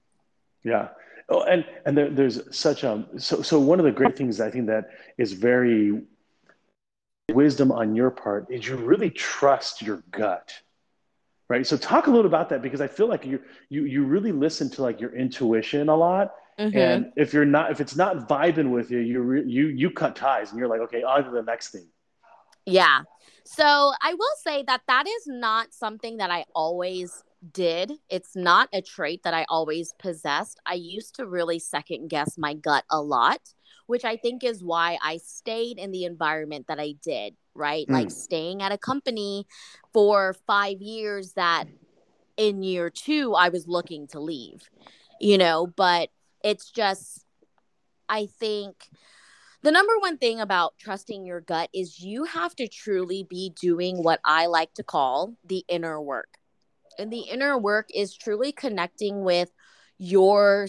Yeah. 0.64 0.88
Oh, 1.28 1.42
and 1.42 1.64
and 1.86 1.96
there, 1.96 2.10
there's 2.10 2.54
such 2.54 2.84
a 2.84 3.04
so 3.16 3.42
so 3.42 3.58
one 3.58 3.78
of 3.78 3.84
the 3.84 3.92
great 3.92 4.16
things 4.16 4.40
I 4.40 4.50
think 4.50 4.66
that 4.66 4.90
is 5.18 5.32
very 5.32 6.02
wisdom 7.30 7.72
on 7.72 7.94
your 7.94 8.10
part 8.10 8.46
is 8.50 8.66
you 8.66 8.76
really 8.76 9.10
trust 9.10 9.82
your 9.82 10.02
gut 10.10 10.52
right? 11.52 11.66
So 11.66 11.76
talk 11.76 12.06
a 12.06 12.10
little 12.10 12.26
about 12.26 12.48
that 12.48 12.62
because 12.62 12.80
i 12.80 12.86
feel 12.86 13.08
like 13.08 13.26
you 13.26 13.38
you 13.68 13.84
you 13.84 14.04
really 14.04 14.32
listen 14.32 14.70
to 14.70 14.82
like 14.82 15.00
your 15.00 15.14
intuition 15.14 15.88
a 15.88 15.96
lot. 15.96 16.34
Mm-hmm. 16.58 16.76
and 16.76 17.12
if 17.16 17.32
you're 17.32 17.46
not 17.46 17.70
if 17.70 17.80
it's 17.80 17.96
not 17.96 18.28
vibing 18.28 18.70
with 18.70 18.90
you 18.90 18.98
you 18.98 19.20
re, 19.20 19.42
you 19.46 19.68
you 19.68 19.90
cut 19.90 20.14
ties 20.14 20.50
and 20.50 20.58
you're 20.58 20.68
like 20.68 20.82
okay 20.86 21.02
on 21.02 21.24
to 21.24 21.30
the 21.30 21.42
next 21.42 21.70
thing. 21.70 21.86
Yeah. 22.66 23.02
So 23.44 23.92
i 24.08 24.14
will 24.14 24.36
say 24.46 24.64
that 24.66 24.82
that 24.86 25.06
is 25.06 25.24
not 25.26 25.72
something 25.72 26.16
that 26.18 26.30
i 26.30 26.44
always 26.54 27.22
did. 27.52 27.92
It's 28.08 28.34
not 28.36 28.68
a 28.72 28.80
trait 28.80 29.22
that 29.24 29.34
i 29.34 29.44
always 29.48 29.92
possessed. 29.98 30.60
I 30.64 30.74
used 30.74 31.16
to 31.16 31.26
really 31.26 31.58
second 31.58 32.08
guess 32.08 32.38
my 32.38 32.54
gut 32.54 32.84
a 32.90 33.00
lot 33.00 33.42
which 33.86 34.04
I 34.04 34.16
think 34.16 34.44
is 34.44 34.62
why 34.64 34.98
I 35.02 35.18
stayed 35.18 35.78
in 35.78 35.90
the 35.90 36.04
environment 36.04 36.66
that 36.68 36.80
I 36.80 36.94
did, 37.02 37.34
right? 37.54 37.86
Mm. 37.86 37.92
Like 37.92 38.10
staying 38.10 38.62
at 38.62 38.72
a 38.72 38.78
company 38.78 39.46
for 39.92 40.34
five 40.46 40.80
years 40.80 41.32
that 41.34 41.64
in 42.36 42.62
year 42.62 42.90
two, 42.90 43.34
I 43.34 43.48
was 43.50 43.68
looking 43.68 44.06
to 44.08 44.20
leave, 44.20 44.68
you 45.20 45.38
know, 45.38 45.66
but 45.66 46.10
it's 46.42 46.70
just, 46.70 47.24
I 48.08 48.26
think 48.26 48.76
the 49.62 49.70
number 49.70 49.92
one 50.00 50.18
thing 50.18 50.40
about 50.40 50.74
trusting 50.78 51.24
your 51.24 51.40
gut 51.40 51.68
is 51.72 52.00
you 52.00 52.24
have 52.24 52.54
to 52.56 52.66
truly 52.66 53.24
be 53.28 53.52
doing 53.60 54.02
what 54.02 54.20
I 54.24 54.46
like 54.46 54.74
to 54.74 54.82
call 54.82 55.34
the 55.44 55.64
inner 55.68 56.00
work. 56.00 56.38
And 56.98 57.12
the 57.12 57.20
inner 57.20 57.56
work 57.56 57.88
is 57.94 58.16
truly 58.16 58.52
connecting 58.52 59.22
with 59.22 59.50
your 59.98 60.66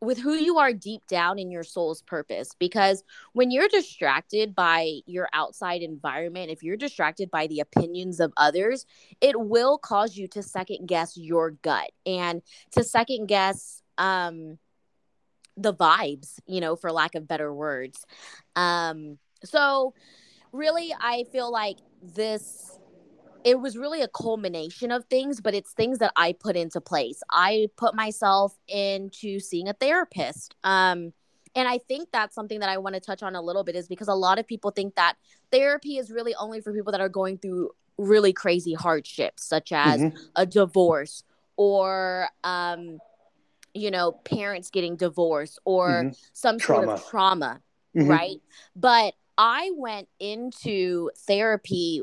with 0.00 0.18
who 0.18 0.34
you 0.34 0.58
are 0.58 0.72
deep 0.72 1.06
down 1.06 1.38
in 1.38 1.50
your 1.50 1.62
soul's 1.62 2.02
purpose 2.02 2.50
because 2.58 3.04
when 3.32 3.50
you're 3.50 3.68
distracted 3.68 4.54
by 4.54 5.00
your 5.06 5.28
outside 5.32 5.82
environment 5.82 6.50
if 6.50 6.62
you're 6.62 6.76
distracted 6.76 7.30
by 7.30 7.46
the 7.46 7.60
opinions 7.60 8.20
of 8.20 8.32
others 8.36 8.86
it 9.20 9.38
will 9.38 9.78
cause 9.78 10.16
you 10.16 10.26
to 10.26 10.42
second 10.42 10.86
guess 10.86 11.16
your 11.16 11.50
gut 11.50 11.90
and 12.06 12.42
to 12.70 12.82
second 12.82 13.26
guess 13.26 13.82
um 13.98 14.58
the 15.56 15.74
vibes 15.74 16.38
you 16.46 16.60
know 16.60 16.76
for 16.76 16.90
lack 16.90 17.14
of 17.14 17.28
better 17.28 17.52
words. 17.52 18.04
Um 18.56 19.18
so 19.44 19.94
really 20.52 20.94
i 21.00 21.24
feel 21.30 21.50
like 21.50 21.76
this 22.02 22.79
it 23.44 23.60
was 23.60 23.76
really 23.76 24.02
a 24.02 24.08
culmination 24.08 24.90
of 24.90 25.04
things, 25.06 25.40
but 25.40 25.54
it's 25.54 25.72
things 25.72 25.98
that 25.98 26.12
I 26.16 26.32
put 26.32 26.56
into 26.56 26.80
place. 26.80 27.22
I 27.30 27.68
put 27.76 27.94
myself 27.94 28.56
into 28.68 29.40
seeing 29.40 29.68
a 29.68 29.72
therapist. 29.72 30.54
Um, 30.64 31.12
and 31.54 31.66
I 31.66 31.78
think 31.78 32.10
that's 32.12 32.34
something 32.34 32.60
that 32.60 32.68
I 32.68 32.78
want 32.78 32.94
to 32.94 33.00
touch 33.00 33.22
on 33.22 33.34
a 33.34 33.42
little 33.42 33.64
bit 33.64 33.74
is 33.74 33.88
because 33.88 34.08
a 34.08 34.14
lot 34.14 34.38
of 34.38 34.46
people 34.46 34.70
think 34.70 34.94
that 34.94 35.16
therapy 35.50 35.96
is 35.96 36.10
really 36.10 36.34
only 36.36 36.60
for 36.60 36.72
people 36.72 36.92
that 36.92 37.00
are 37.00 37.08
going 37.08 37.38
through 37.38 37.70
really 37.98 38.32
crazy 38.32 38.74
hardships, 38.74 39.44
such 39.44 39.72
as 39.72 40.00
mm-hmm. 40.00 40.16
a 40.36 40.46
divorce 40.46 41.24
or, 41.56 42.28
um, 42.44 42.98
you 43.74 43.90
know, 43.90 44.12
parents 44.12 44.70
getting 44.70 44.96
divorced 44.96 45.58
or 45.64 46.04
mm-hmm. 46.04 46.10
some 46.32 46.58
trauma. 46.58 46.86
sort 46.86 46.98
of 46.98 47.06
trauma, 47.08 47.60
mm-hmm. 47.96 48.08
right? 48.08 48.36
But 48.76 49.14
I 49.36 49.72
went 49.74 50.08
into 50.18 51.10
therapy 51.26 52.02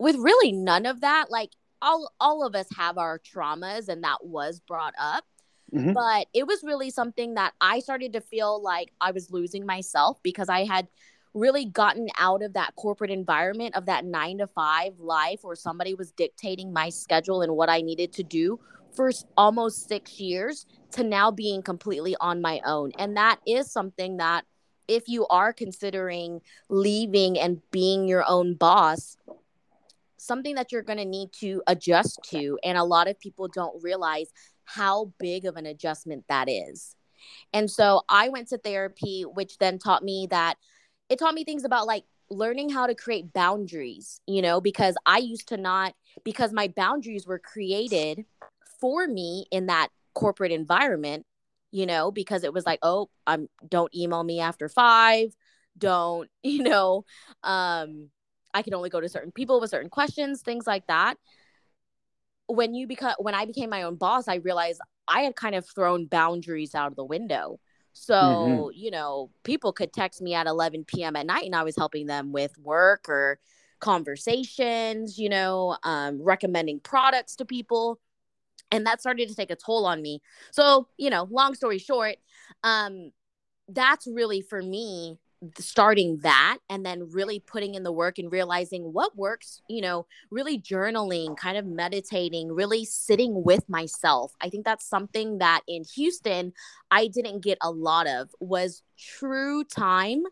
with 0.00 0.16
really 0.16 0.50
none 0.50 0.86
of 0.86 1.02
that 1.02 1.26
like 1.30 1.50
all 1.82 2.10
all 2.18 2.44
of 2.44 2.56
us 2.56 2.66
have 2.76 2.98
our 2.98 3.20
traumas 3.20 3.88
and 3.88 4.02
that 4.02 4.24
was 4.24 4.58
brought 4.60 4.94
up 4.98 5.24
mm-hmm. 5.72 5.92
but 5.92 6.26
it 6.34 6.46
was 6.46 6.64
really 6.64 6.90
something 6.90 7.34
that 7.34 7.52
i 7.60 7.78
started 7.78 8.12
to 8.12 8.20
feel 8.20 8.60
like 8.60 8.92
i 9.00 9.12
was 9.12 9.30
losing 9.30 9.64
myself 9.64 10.18
because 10.24 10.48
i 10.48 10.64
had 10.64 10.88
really 11.32 11.64
gotten 11.64 12.08
out 12.18 12.42
of 12.42 12.54
that 12.54 12.74
corporate 12.74 13.10
environment 13.10 13.76
of 13.76 13.86
that 13.86 14.04
9 14.04 14.38
to 14.38 14.48
5 14.48 14.98
life 14.98 15.40
where 15.42 15.54
somebody 15.54 15.94
was 15.94 16.10
dictating 16.10 16.72
my 16.72 16.88
schedule 16.88 17.42
and 17.42 17.54
what 17.54 17.68
i 17.68 17.80
needed 17.80 18.12
to 18.14 18.24
do 18.24 18.58
for 18.92 19.12
almost 19.36 19.86
6 19.88 20.18
years 20.18 20.66
to 20.90 21.04
now 21.04 21.30
being 21.30 21.62
completely 21.62 22.16
on 22.20 22.40
my 22.40 22.60
own 22.64 22.90
and 22.98 23.16
that 23.16 23.38
is 23.46 23.70
something 23.70 24.16
that 24.16 24.44
if 24.90 25.06
you 25.06 25.24
are 25.28 25.52
considering 25.52 26.40
leaving 26.68 27.38
and 27.38 27.62
being 27.70 28.08
your 28.08 28.24
own 28.28 28.54
boss 28.54 29.16
something 30.20 30.54
that 30.54 30.70
you're 30.70 30.82
going 30.82 30.98
to 30.98 31.04
need 31.04 31.32
to 31.40 31.62
adjust 31.66 32.20
to. 32.30 32.58
And 32.62 32.76
a 32.76 32.84
lot 32.84 33.08
of 33.08 33.18
people 33.18 33.48
don't 33.48 33.82
realize 33.82 34.28
how 34.64 35.12
big 35.18 35.46
of 35.46 35.56
an 35.56 35.66
adjustment 35.66 36.24
that 36.28 36.48
is. 36.48 36.94
And 37.52 37.70
so 37.70 38.02
I 38.08 38.28
went 38.28 38.48
to 38.48 38.58
therapy, 38.58 39.22
which 39.22 39.58
then 39.58 39.78
taught 39.78 40.04
me 40.04 40.28
that 40.30 40.56
it 41.08 41.18
taught 41.18 41.34
me 41.34 41.44
things 41.44 41.64
about 41.64 41.86
like 41.86 42.04
learning 42.30 42.68
how 42.68 42.86
to 42.86 42.94
create 42.94 43.32
boundaries, 43.32 44.20
you 44.26 44.42
know, 44.42 44.60
because 44.60 44.94
I 45.06 45.18
used 45.18 45.48
to 45.48 45.56
not, 45.56 45.94
because 46.24 46.52
my 46.52 46.68
boundaries 46.68 47.26
were 47.26 47.38
created 47.38 48.24
for 48.80 49.06
me 49.06 49.46
in 49.50 49.66
that 49.66 49.88
corporate 50.14 50.52
environment, 50.52 51.26
you 51.72 51.86
know, 51.86 52.12
because 52.12 52.44
it 52.44 52.52
was 52.52 52.64
like, 52.64 52.78
oh, 52.82 53.10
I'm 53.26 53.48
don't 53.68 53.94
email 53.94 54.22
me 54.22 54.40
after 54.40 54.68
five, 54.68 55.34
don't, 55.76 56.28
you 56.42 56.62
know, 56.62 57.04
um, 57.42 58.10
I 58.54 58.62
can 58.62 58.74
only 58.74 58.90
go 58.90 59.00
to 59.00 59.08
certain 59.08 59.32
people 59.32 59.60
with 59.60 59.70
certain 59.70 59.90
questions, 59.90 60.42
things 60.42 60.66
like 60.66 60.86
that. 60.88 61.16
when 62.48 62.74
you 62.74 62.86
become 62.86 63.14
when 63.18 63.34
I 63.34 63.44
became 63.44 63.70
my 63.70 63.82
own 63.82 63.96
boss, 63.96 64.26
I 64.28 64.36
realized 64.36 64.80
I 65.08 65.20
had 65.22 65.36
kind 65.36 65.54
of 65.54 65.68
thrown 65.68 66.06
boundaries 66.06 66.74
out 66.74 66.88
of 66.88 66.96
the 66.96 67.04
window. 67.04 67.60
So, 67.92 68.14
mm-hmm. 68.14 68.70
you 68.74 68.90
know, 68.90 69.30
people 69.44 69.72
could 69.72 69.92
text 69.92 70.22
me 70.22 70.34
at 70.34 70.46
11 70.46 70.84
p.m. 70.84 71.16
at 71.16 71.26
night 71.26 71.44
and 71.44 71.54
I 71.54 71.64
was 71.64 71.76
helping 71.76 72.06
them 72.06 72.32
with 72.32 72.56
work 72.58 73.08
or 73.08 73.38
conversations, 73.80 75.18
you 75.18 75.28
know, 75.28 75.76
um, 75.82 76.22
recommending 76.22 76.80
products 76.80 77.36
to 77.36 77.44
people. 77.44 77.98
And 78.70 78.86
that 78.86 79.00
started 79.00 79.28
to 79.28 79.34
take 79.34 79.50
a 79.50 79.56
toll 79.56 79.86
on 79.86 80.00
me. 80.00 80.20
So, 80.52 80.86
you 80.96 81.10
know, 81.10 81.26
long 81.30 81.54
story 81.54 81.78
short, 81.78 82.16
um, 82.62 83.10
that's 83.68 84.06
really 84.06 84.42
for 84.42 84.62
me 84.62 85.18
starting 85.58 86.18
that 86.18 86.58
and 86.68 86.84
then 86.84 87.10
really 87.10 87.40
putting 87.40 87.74
in 87.74 87.82
the 87.82 87.92
work 87.92 88.18
and 88.18 88.30
realizing 88.30 88.92
what 88.92 89.16
works, 89.16 89.62
you 89.68 89.80
know, 89.80 90.06
really 90.30 90.60
journaling, 90.60 91.36
kind 91.36 91.56
of 91.56 91.64
meditating, 91.64 92.52
really 92.52 92.84
sitting 92.84 93.42
with 93.42 93.66
myself. 93.68 94.34
I 94.40 94.50
think 94.50 94.64
that's 94.64 94.84
something 94.84 95.38
that 95.38 95.62
in 95.66 95.84
Houston 95.94 96.52
I 96.90 97.06
didn't 97.06 97.40
get 97.40 97.58
a 97.62 97.70
lot 97.70 98.06
of 98.06 98.34
was 98.38 98.82
true 98.98 99.64
time 99.64 100.24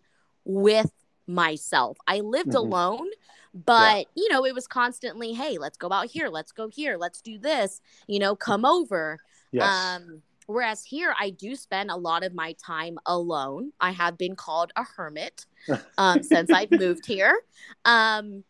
with 0.45 0.93
myself. 1.27 1.97
I 2.07 2.21
lived 2.21 2.51
mm-hmm. 2.51 2.57
alone, 2.57 3.09
but 3.55 3.99
yeah. 3.99 4.23
you 4.23 4.29
know, 4.31 4.45
it 4.45 4.55
was 4.55 4.67
constantly, 4.67 5.33
hey, 5.33 5.57
let's 5.59 5.79
go 5.79 5.91
out 5.91 6.07
here, 6.07 6.29
let's 6.29 6.53
go 6.53 6.69
here, 6.69 6.97
let's 6.99 7.23
do 7.23 7.39
this, 7.39 7.81
you 8.07 8.19
know, 8.19 8.37
come 8.37 8.65
over. 8.65 9.19
Yes. 9.53 9.97
Um 9.97 10.23
Whereas 10.49 10.83
here, 10.83 11.15
I 11.21 11.29
do 11.29 11.55
spend 11.55 11.91
a 11.91 11.97
lot 11.97 12.25
of 12.25 12.33
my 12.33 12.55
time 12.55 12.99
alone. 13.05 13.73
I 13.81 13.91
have 13.91 14.17
been 14.17 14.35
called 14.35 14.73
a 14.77 14.83
hermit 14.83 15.45
um, 15.99 16.23
since 16.23 16.51
I've 16.51 16.71
moved 16.71 17.05
here. 17.05 17.43
Um, 17.85 18.45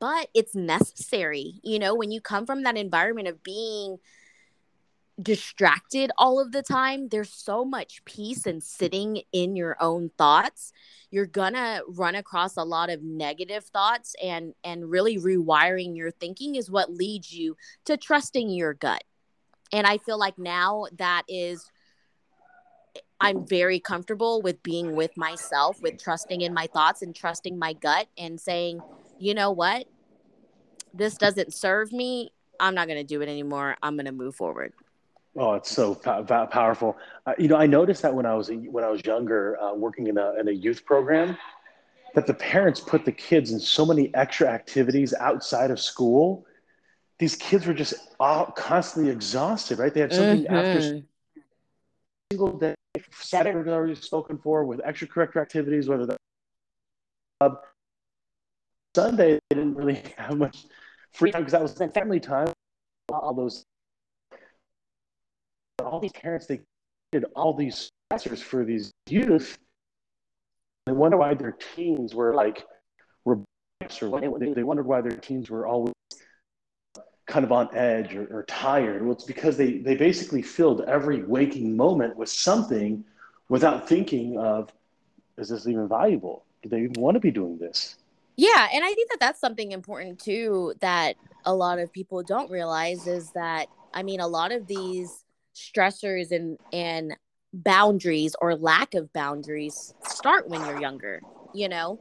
but 0.00 0.28
it's 0.32 0.54
necessary, 0.54 1.60
you 1.62 1.78
know, 1.78 1.94
when 1.94 2.12
you 2.12 2.22
come 2.22 2.46
from 2.46 2.62
that 2.62 2.78
environment 2.78 3.28
of 3.28 3.42
being 3.42 3.98
distracted 5.20 6.10
all 6.16 6.40
of 6.40 6.52
the 6.52 6.62
time 6.62 7.08
there's 7.08 7.30
so 7.30 7.66
much 7.66 8.02
peace 8.06 8.46
in 8.46 8.62
sitting 8.62 9.20
in 9.30 9.54
your 9.54 9.76
own 9.78 10.10
thoughts 10.16 10.72
you're 11.10 11.26
gonna 11.26 11.82
run 11.86 12.14
across 12.14 12.56
a 12.56 12.64
lot 12.64 12.88
of 12.88 13.02
negative 13.02 13.62
thoughts 13.66 14.16
and 14.22 14.54
and 14.64 14.90
really 14.90 15.18
rewiring 15.18 15.94
your 15.94 16.10
thinking 16.10 16.54
is 16.54 16.70
what 16.70 16.90
leads 16.90 17.30
you 17.30 17.54
to 17.84 17.94
trusting 17.96 18.48
your 18.48 18.72
gut 18.72 19.04
and 19.72 19.86
I 19.86 19.98
feel 19.98 20.18
like 20.18 20.38
now 20.38 20.86
that 20.98 21.22
is 21.28 21.70
I'm 23.20 23.46
very 23.46 23.78
comfortable 23.78 24.42
with 24.42 24.62
being 24.64 24.96
with 24.96 25.16
myself, 25.16 25.80
with 25.80 26.02
trusting 26.02 26.40
in 26.40 26.52
my 26.52 26.66
thoughts 26.66 27.02
and 27.02 27.14
trusting 27.14 27.56
my 27.56 27.72
gut 27.72 28.08
and 28.18 28.40
saying, 28.40 28.80
you 29.18 29.32
know 29.34 29.52
what? 29.52 29.86
This 30.92 31.16
doesn't 31.16 31.54
serve 31.54 31.92
me. 31.92 32.32
I'm 32.58 32.74
not 32.74 32.88
going 32.88 32.98
to 32.98 33.04
do 33.04 33.22
it 33.22 33.28
anymore. 33.28 33.76
I'm 33.80 33.94
going 33.94 34.06
to 34.06 34.12
move 34.12 34.34
forward. 34.34 34.72
Oh, 35.36 35.54
it's 35.54 35.70
so 35.70 35.94
powerful. 35.94 36.98
Uh, 37.24 37.32
you 37.38 37.48
know, 37.48 37.56
I 37.56 37.66
noticed 37.66 38.02
that 38.02 38.12
when 38.12 38.26
I 38.26 38.34
was 38.34 38.50
when 38.50 38.84
I 38.84 38.90
was 38.90 39.00
younger, 39.06 39.58
uh, 39.62 39.72
working 39.72 40.08
in 40.08 40.18
a 40.18 40.34
in 40.38 40.48
a 40.48 40.52
youth 40.52 40.84
program, 40.84 41.38
that 42.14 42.26
the 42.26 42.34
parents 42.34 42.80
put 42.80 43.04
the 43.04 43.12
kids 43.12 43.52
in 43.52 43.60
so 43.60 43.86
many 43.86 44.14
extra 44.14 44.48
activities 44.48 45.14
outside 45.14 45.70
of 45.70 45.80
school 45.80 46.44
these 47.22 47.36
kids 47.36 47.66
were 47.66 47.72
just 47.72 47.94
all 48.18 48.46
constantly 48.46 49.12
exhausted, 49.12 49.78
right? 49.78 49.94
They 49.94 50.00
had 50.00 50.12
something 50.12 50.44
mm-hmm. 50.44 50.54
after 50.56 51.02
single 52.32 52.58
day, 52.58 52.74
Saturday 53.12 53.70
already 53.70 53.94
spoken 53.94 54.38
for 54.38 54.64
with 54.64 54.80
extracurricular 54.80 55.42
activities, 55.42 55.88
whether 55.88 56.04
the 56.04 56.16
club. 57.40 57.58
Sunday, 58.96 59.38
they 59.48 59.54
didn't 59.54 59.76
really 59.76 60.02
have 60.18 60.36
much 60.36 60.66
free 61.12 61.30
time 61.30 61.42
because 61.42 61.52
that 61.52 61.62
was 61.62 61.92
family 61.92 62.18
time. 62.18 62.48
All 63.12 63.32
those, 63.34 63.62
all 65.80 66.00
these 66.00 66.10
parents, 66.10 66.46
they 66.46 66.62
did 67.12 67.24
all 67.36 67.54
these 67.54 67.88
stressors 68.12 68.40
for 68.40 68.64
these 68.64 68.90
youth. 69.08 69.56
They 70.86 70.92
wonder 70.92 71.18
why 71.18 71.34
their 71.34 71.52
teens 71.76 72.16
were 72.16 72.34
like, 72.34 72.64
were 73.24 73.38
or 74.00 74.20
they, 74.40 74.52
they 74.52 74.64
wondered 74.64 74.86
why 74.86 75.02
their 75.02 75.12
teens 75.12 75.50
were 75.50 75.68
always 75.68 75.92
kind 77.26 77.44
of 77.44 77.52
on 77.52 77.68
edge 77.74 78.14
or, 78.14 78.26
or 78.36 78.42
tired. 78.44 79.02
Well, 79.02 79.12
it's 79.12 79.24
because 79.24 79.56
they, 79.56 79.78
they 79.78 79.94
basically 79.94 80.42
filled 80.42 80.82
every 80.82 81.22
waking 81.22 81.76
moment 81.76 82.16
with 82.16 82.28
something 82.28 83.04
without 83.48 83.88
thinking 83.88 84.38
of, 84.38 84.72
is 85.38 85.48
this 85.48 85.66
even 85.66 85.88
valuable? 85.88 86.44
Do 86.62 86.68
they 86.68 86.82
even 86.82 87.00
want 87.00 87.14
to 87.14 87.20
be 87.20 87.30
doing 87.30 87.58
this? 87.58 87.96
Yeah. 88.36 88.68
And 88.72 88.84
I 88.84 88.92
think 88.94 89.10
that 89.10 89.20
that's 89.20 89.40
something 89.40 89.72
important 89.72 90.18
too 90.18 90.74
that 90.80 91.16
a 91.44 91.54
lot 91.54 91.78
of 91.78 91.92
people 91.92 92.22
don't 92.22 92.50
realize 92.50 93.06
is 93.06 93.30
that, 93.32 93.68
I 93.94 94.02
mean, 94.02 94.20
a 94.20 94.26
lot 94.26 94.52
of 94.52 94.66
these 94.66 95.24
stressors 95.54 96.32
and, 96.32 96.58
and 96.72 97.16
boundaries 97.52 98.34
or 98.40 98.56
lack 98.56 98.94
of 98.94 99.12
boundaries 99.12 99.94
start 100.06 100.48
when 100.48 100.64
you're 100.64 100.80
younger, 100.80 101.20
you 101.52 101.68
know? 101.68 101.98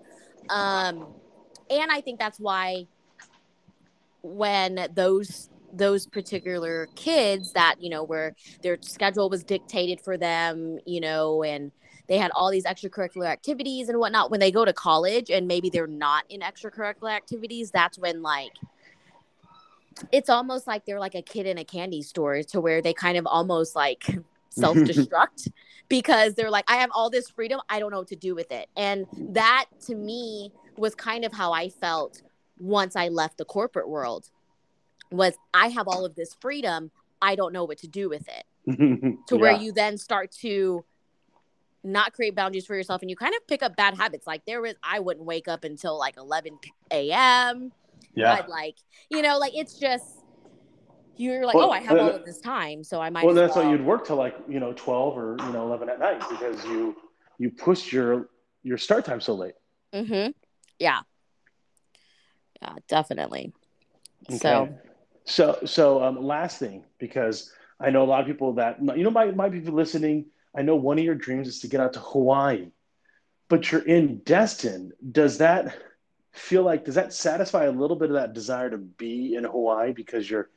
Um, 0.49 1.05
and 1.69 1.91
I 1.91 2.01
think 2.01 2.19
that's 2.19 2.39
why 2.39 2.87
when 4.21 4.87
those 4.93 5.49
those 5.73 6.05
particular 6.05 6.87
kids 6.95 7.53
that 7.53 7.75
you 7.79 7.89
know 7.89 8.03
where 8.03 8.35
their 8.61 8.77
schedule 8.81 9.29
was 9.29 9.43
dictated 9.43 10.01
for 10.01 10.17
them 10.17 10.77
you 10.85 10.99
know 10.99 11.43
and 11.43 11.71
they 12.07 12.17
had 12.17 12.31
all 12.31 12.51
these 12.51 12.65
extracurricular 12.65 13.27
activities 13.27 13.87
and 13.87 13.97
whatnot 13.97 14.29
when 14.29 14.39
they 14.39 14.51
go 14.51 14.65
to 14.65 14.73
college 14.73 15.29
and 15.29 15.47
maybe 15.47 15.69
they're 15.69 15.87
not 15.87 16.25
in 16.29 16.41
extracurricular 16.41 17.11
activities 17.11 17.71
that's 17.71 17.97
when 17.97 18.21
like 18.21 18.51
it's 20.11 20.29
almost 20.29 20.67
like 20.67 20.85
they're 20.85 20.99
like 20.99 21.15
a 21.15 21.21
kid 21.21 21.45
in 21.45 21.57
a 21.57 21.63
candy 21.63 22.01
store 22.01 22.43
to 22.43 22.59
where 22.59 22.81
they 22.81 22.93
kind 22.93 23.17
of 23.17 23.25
almost 23.25 23.75
like 23.75 24.05
self-destruct 24.49 25.49
because 25.87 26.33
they're 26.33 26.51
like 26.51 26.65
i 26.69 26.75
have 26.75 26.89
all 26.93 27.09
this 27.09 27.29
freedom 27.29 27.59
i 27.69 27.79
don't 27.79 27.91
know 27.91 27.99
what 27.99 28.07
to 28.07 28.15
do 28.15 28.35
with 28.35 28.51
it. 28.51 28.67
And 28.75 29.05
that 29.33 29.65
to 29.87 29.95
me 29.95 30.51
was 30.75 30.95
kind 30.95 31.23
of 31.23 31.31
how 31.31 31.53
i 31.53 31.69
felt 31.69 32.21
once 32.61 32.95
I 32.95 33.09
left 33.09 33.37
the 33.37 33.45
corporate 33.45 33.89
world 33.89 34.29
was 35.11 35.33
I 35.53 35.67
have 35.67 35.87
all 35.87 36.05
of 36.05 36.15
this 36.15 36.35
freedom. 36.39 36.91
I 37.21 37.35
don't 37.35 37.51
know 37.51 37.65
what 37.65 37.79
to 37.79 37.87
do 37.87 38.07
with 38.07 38.27
it. 38.29 38.45
to 39.27 39.35
yeah. 39.35 39.37
where 39.37 39.53
you 39.53 39.71
then 39.71 39.97
start 39.97 40.31
to 40.31 40.85
not 41.83 42.13
create 42.13 42.35
boundaries 42.35 42.65
for 42.65 42.75
yourself 42.75 43.01
and 43.01 43.09
you 43.09 43.15
kind 43.15 43.33
of 43.35 43.45
pick 43.47 43.63
up 43.63 43.75
bad 43.75 43.95
habits. 43.97 44.27
Like 44.27 44.45
there 44.45 44.61
was, 44.61 44.75
I 44.83 44.99
wouldn't 44.99 45.25
wake 45.25 45.47
up 45.47 45.63
until 45.63 45.97
like 45.97 46.15
11 46.17 46.59
a.m. 46.91 47.71
Yeah. 48.13 48.33
I'd 48.33 48.47
like, 48.47 48.75
you 49.09 49.23
know, 49.23 49.39
like 49.39 49.53
it's 49.55 49.79
just, 49.79 50.23
you're 51.17 51.45
like, 51.45 51.55
well, 51.55 51.69
oh, 51.69 51.71
I 51.71 51.79
have 51.79 51.97
all 51.97 52.11
of 52.11 52.25
this 52.25 52.39
time. 52.39 52.83
So 52.83 53.01
I 53.01 53.09
might. 53.09 53.25
Well, 53.25 53.33
that's 53.33 53.55
well. 53.55 53.65
why 53.65 53.71
you'd 53.71 53.83
work 53.83 54.05
till 54.05 54.15
like, 54.15 54.35
you 54.47 54.59
know, 54.59 54.73
12 54.73 55.17
or, 55.17 55.37
you 55.39 55.51
know, 55.51 55.65
11 55.65 55.89
at 55.89 55.99
night 55.99 56.21
because 56.29 56.63
you, 56.65 56.95
you 57.39 57.49
pushed 57.49 57.91
your, 57.91 58.29
your 58.61 58.77
start 58.77 59.03
time 59.03 59.19
so 59.19 59.33
late. 59.33 59.55
Mm-hmm. 59.93 60.31
Yeah, 60.77 61.01
definitely. 62.91 63.53
Okay. 64.29 64.37
So, 64.37 64.69
so, 65.23 65.59
so, 65.65 66.03
um, 66.03 66.21
last 66.21 66.59
thing, 66.59 66.83
because 66.99 67.51
I 67.79 67.89
know 67.89 68.03
a 68.03 68.05
lot 68.05 68.21
of 68.21 68.27
people 68.27 68.53
that, 68.53 68.77
you 68.81 69.03
know, 69.03 69.09
might, 69.09 69.35
might 69.35 69.51
be 69.51 69.61
listening. 69.61 70.25
I 70.53 70.61
know 70.61 70.75
one 70.75 70.99
of 70.99 71.05
your 71.05 71.15
dreams 71.15 71.47
is 71.47 71.61
to 71.61 71.67
get 71.67 71.79
out 71.79 71.93
to 71.93 71.99
Hawaii, 71.99 72.67
but 73.47 73.71
you're 73.71 73.81
in 73.81 74.17
Destin. 74.19 74.91
Does 75.11 75.37
that 75.37 75.75
feel 76.33 76.63
like, 76.63 76.83
does 76.83 76.95
that 76.95 77.13
satisfy 77.13 77.63
a 77.63 77.71
little 77.71 77.95
bit 77.95 78.09
of 78.09 78.15
that 78.15 78.33
desire 78.33 78.69
to 78.69 78.77
be 78.77 79.35
in 79.35 79.45
Hawaii 79.45 79.93
because 79.93 80.29
you're 80.29 80.49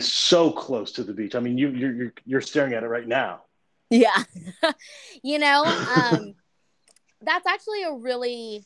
so 0.00 0.50
close 0.50 0.92
to 0.92 1.04
the 1.04 1.14
beach? 1.14 1.34
I 1.34 1.40
mean, 1.40 1.56
you, 1.56 1.70
you're, 1.70 1.94
you're, 1.94 2.14
you're 2.26 2.40
staring 2.42 2.74
at 2.74 2.82
it 2.82 2.88
right 2.88 3.08
now. 3.08 3.42
Yeah. 3.88 4.24
you 5.22 5.38
know, 5.38 5.64
um, 5.64 6.34
that's 7.22 7.46
actually 7.46 7.82
a 7.84 7.92
really 7.92 8.64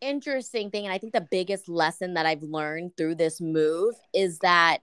interesting 0.00 0.70
thing 0.70 0.84
and 0.84 0.92
i 0.92 0.98
think 0.98 1.12
the 1.12 1.26
biggest 1.30 1.68
lesson 1.68 2.14
that 2.14 2.26
i've 2.26 2.42
learned 2.42 2.96
through 2.96 3.14
this 3.14 3.40
move 3.40 3.94
is 4.12 4.38
that 4.40 4.78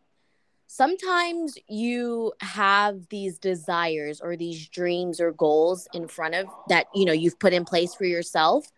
sometimes 0.68 1.56
you 1.68 2.34
have 2.42 3.08
these 3.10 3.38
desires 3.38 4.22
or 4.22 4.36
these 4.36 4.68
dreams 4.70 5.22
or 5.22 5.32
goals 5.32 5.88
in 5.94 6.08
front 6.08 6.34
of 6.34 6.48
that 6.68 6.88
you 6.96 7.06
know 7.06 7.14
you've 7.14 7.38
put 7.38 7.54
in 7.54 7.64
place 7.64 7.94
for 7.94 8.06
yourself 8.06 8.72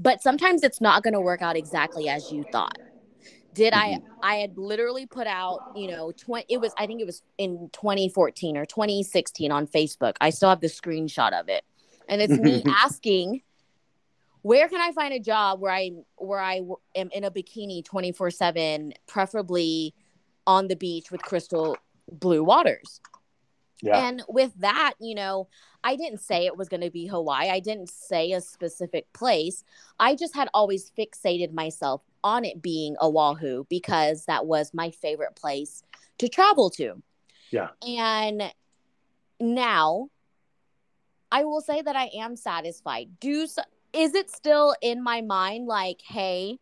but 0.00 0.22
sometimes 0.22 0.62
it's 0.62 0.80
not 0.80 1.02
going 1.02 1.12
to 1.12 1.20
work 1.20 1.42
out 1.42 1.56
exactly 1.56 2.08
as 2.08 2.32
you 2.32 2.42
thought. 2.50 2.78
Did 3.52 3.74
mm-hmm. 3.74 4.06
i 4.22 4.34
i 4.34 4.34
had 4.36 4.56
literally 4.56 5.06
put 5.06 5.26
out 5.26 5.72
you 5.76 5.90
know 5.90 6.12
20 6.12 6.46
it 6.48 6.60
was 6.60 6.72
i 6.78 6.86
think 6.86 7.00
it 7.00 7.06
was 7.06 7.22
in 7.36 7.68
2014 7.72 8.56
or 8.56 8.64
2016 8.64 9.52
on 9.52 9.66
facebook. 9.66 10.16
I 10.20 10.30
still 10.30 10.48
have 10.48 10.60
the 10.60 10.68
screenshot 10.68 11.38
of 11.38 11.48
it. 11.48 11.64
And 12.08 12.22
it's 12.22 12.32
me 12.32 12.62
asking 12.68 13.42
where 14.42 14.68
can 14.68 14.80
I 14.80 14.92
find 14.92 15.12
a 15.12 15.20
job 15.20 15.60
where 15.60 15.72
I 15.72 15.92
where 16.16 16.40
I 16.40 16.62
am 16.94 17.10
in 17.12 17.24
a 17.24 17.30
bikini 17.30 17.84
24/7 17.84 18.92
preferably 19.06 19.94
on 20.46 20.68
the 20.68 20.76
beach 20.76 21.10
with 21.10 21.22
crystal 21.22 21.76
blue 22.10 22.42
waters. 22.42 23.00
Yeah. 23.82 24.06
And 24.06 24.22
with 24.28 24.52
that, 24.58 24.94
you 25.00 25.14
know, 25.14 25.48
I 25.82 25.96
didn't 25.96 26.20
say 26.20 26.44
it 26.44 26.56
was 26.56 26.68
going 26.68 26.82
to 26.82 26.90
be 26.90 27.06
Hawaii. 27.06 27.48
I 27.48 27.60
didn't 27.60 27.88
say 27.88 28.32
a 28.32 28.40
specific 28.40 29.10
place. 29.12 29.64
I 29.98 30.14
just 30.14 30.34
had 30.34 30.48
always 30.52 30.90
fixated 30.90 31.52
myself 31.52 32.02
on 32.22 32.44
it 32.44 32.60
being 32.60 32.96
Oahu 33.00 33.64
because 33.70 34.26
that 34.26 34.44
was 34.44 34.74
my 34.74 34.90
favorite 34.90 35.34
place 35.34 35.82
to 36.18 36.28
travel 36.28 36.68
to. 36.70 37.02
Yeah. 37.50 37.68
And 37.86 38.52
now 39.40 40.10
I 41.32 41.44
will 41.44 41.62
say 41.62 41.80
that 41.80 41.96
I 41.96 42.10
am 42.14 42.36
satisfied. 42.36 43.18
Do 43.18 43.46
is 43.92 44.14
it 44.14 44.30
still 44.30 44.74
in 44.80 45.02
my 45.02 45.20
mind 45.20 45.66
like, 45.66 46.00
hey, 46.06 46.58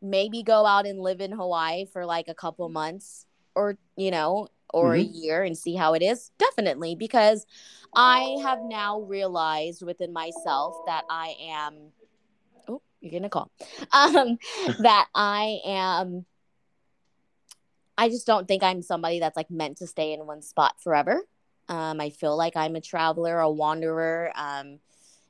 maybe 0.00 0.42
go 0.42 0.64
out 0.64 0.86
and 0.86 1.00
live 1.00 1.20
in 1.20 1.32
Hawaii 1.32 1.86
for 1.86 2.04
like 2.06 2.28
a 2.28 2.34
couple 2.34 2.68
months 2.68 3.26
or, 3.54 3.76
you 3.96 4.10
know, 4.10 4.48
or 4.72 4.92
mm-hmm. 4.92 5.00
a 5.00 5.18
year 5.18 5.42
and 5.42 5.56
see 5.56 5.74
how 5.74 5.94
it 5.94 6.02
is? 6.02 6.30
Definitely, 6.38 6.94
because 6.94 7.46
I 7.94 8.36
have 8.42 8.60
now 8.62 9.00
realized 9.00 9.82
within 9.82 10.12
myself 10.12 10.76
that 10.86 11.04
I 11.10 11.34
am 11.40 11.74
oh, 12.68 12.82
you're 13.00 13.12
gonna 13.12 13.30
call. 13.30 13.50
Um 13.92 14.38
that 14.80 15.08
I 15.14 15.60
am 15.64 16.26
I 17.96 18.08
just 18.08 18.26
don't 18.26 18.46
think 18.46 18.62
I'm 18.62 18.80
somebody 18.80 19.18
that's 19.18 19.36
like 19.36 19.50
meant 19.50 19.78
to 19.78 19.86
stay 19.88 20.12
in 20.12 20.24
one 20.24 20.40
spot 20.40 20.76
forever. 20.80 21.20
Um, 21.68 22.00
I 22.00 22.10
feel 22.10 22.36
like 22.36 22.56
I'm 22.56 22.76
a 22.76 22.80
traveler, 22.80 23.40
a 23.40 23.50
wanderer, 23.50 24.32
um, 24.36 24.78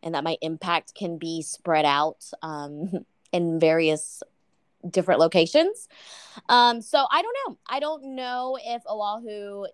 and 0.02 0.14
that 0.14 0.24
my 0.24 0.36
impact 0.40 0.94
can 0.94 1.18
be 1.18 1.42
spread 1.42 1.84
out 1.84 2.24
um, 2.42 3.04
in 3.32 3.58
various 3.60 4.22
different 4.88 5.20
locations. 5.20 5.88
Um, 6.48 6.80
so 6.80 7.06
I 7.10 7.22
don't 7.22 7.36
know. 7.46 7.58
I 7.68 7.80
don't 7.80 8.14
know 8.14 8.58
if 8.64 8.82
Oahu 8.86 9.66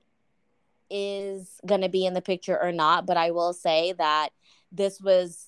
is 0.90 1.60
going 1.66 1.80
to 1.80 1.88
be 1.88 2.06
in 2.06 2.14
the 2.14 2.22
picture 2.22 2.60
or 2.60 2.72
not, 2.72 3.06
but 3.06 3.16
I 3.16 3.30
will 3.30 3.52
say 3.52 3.92
that 3.98 4.30
this 4.72 5.00
was 5.00 5.46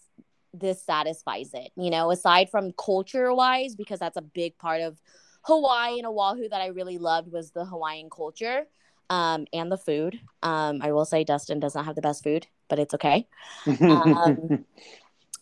this 0.53 0.83
satisfies 0.83 1.51
it. 1.53 1.71
You 1.77 1.91
know, 1.91 2.11
aside 2.11 2.51
from 2.51 2.73
culture 2.73 3.33
wise, 3.35 3.75
because 3.75 3.99
that's 3.99 4.17
a 4.17 4.23
big 4.23 4.57
part 4.59 4.81
of 4.81 5.01
Hawaii 5.43 5.99
and 5.99 6.07
Oahu 6.07 6.49
that 6.49 6.61
I 6.61 6.69
really 6.69 6.99
loved 6.99 7.31
was 7.31 7.51
the 7.51 7.65
Hawaiian 7.65 8.11
culture 8.11 8.67
um, 9.11 9.47
and 9.53 9.71
the 9.71 9.77
food. 9.77 10.19
Um, 10.43 10.81
I 10.83 10.93
will 10.93 11.05
say 11.05 11.25
Destin 11.25 11.61
does 11.61 11.75
not 11.75 11.85
have 11.85 11.95
the 11.95 12.03
best 12.03 12.25
food, 12.25 12.47
but 12.69 12.79
it's 12.79 12.95
okay. 12.95 13.27
Um, 13.81 14.65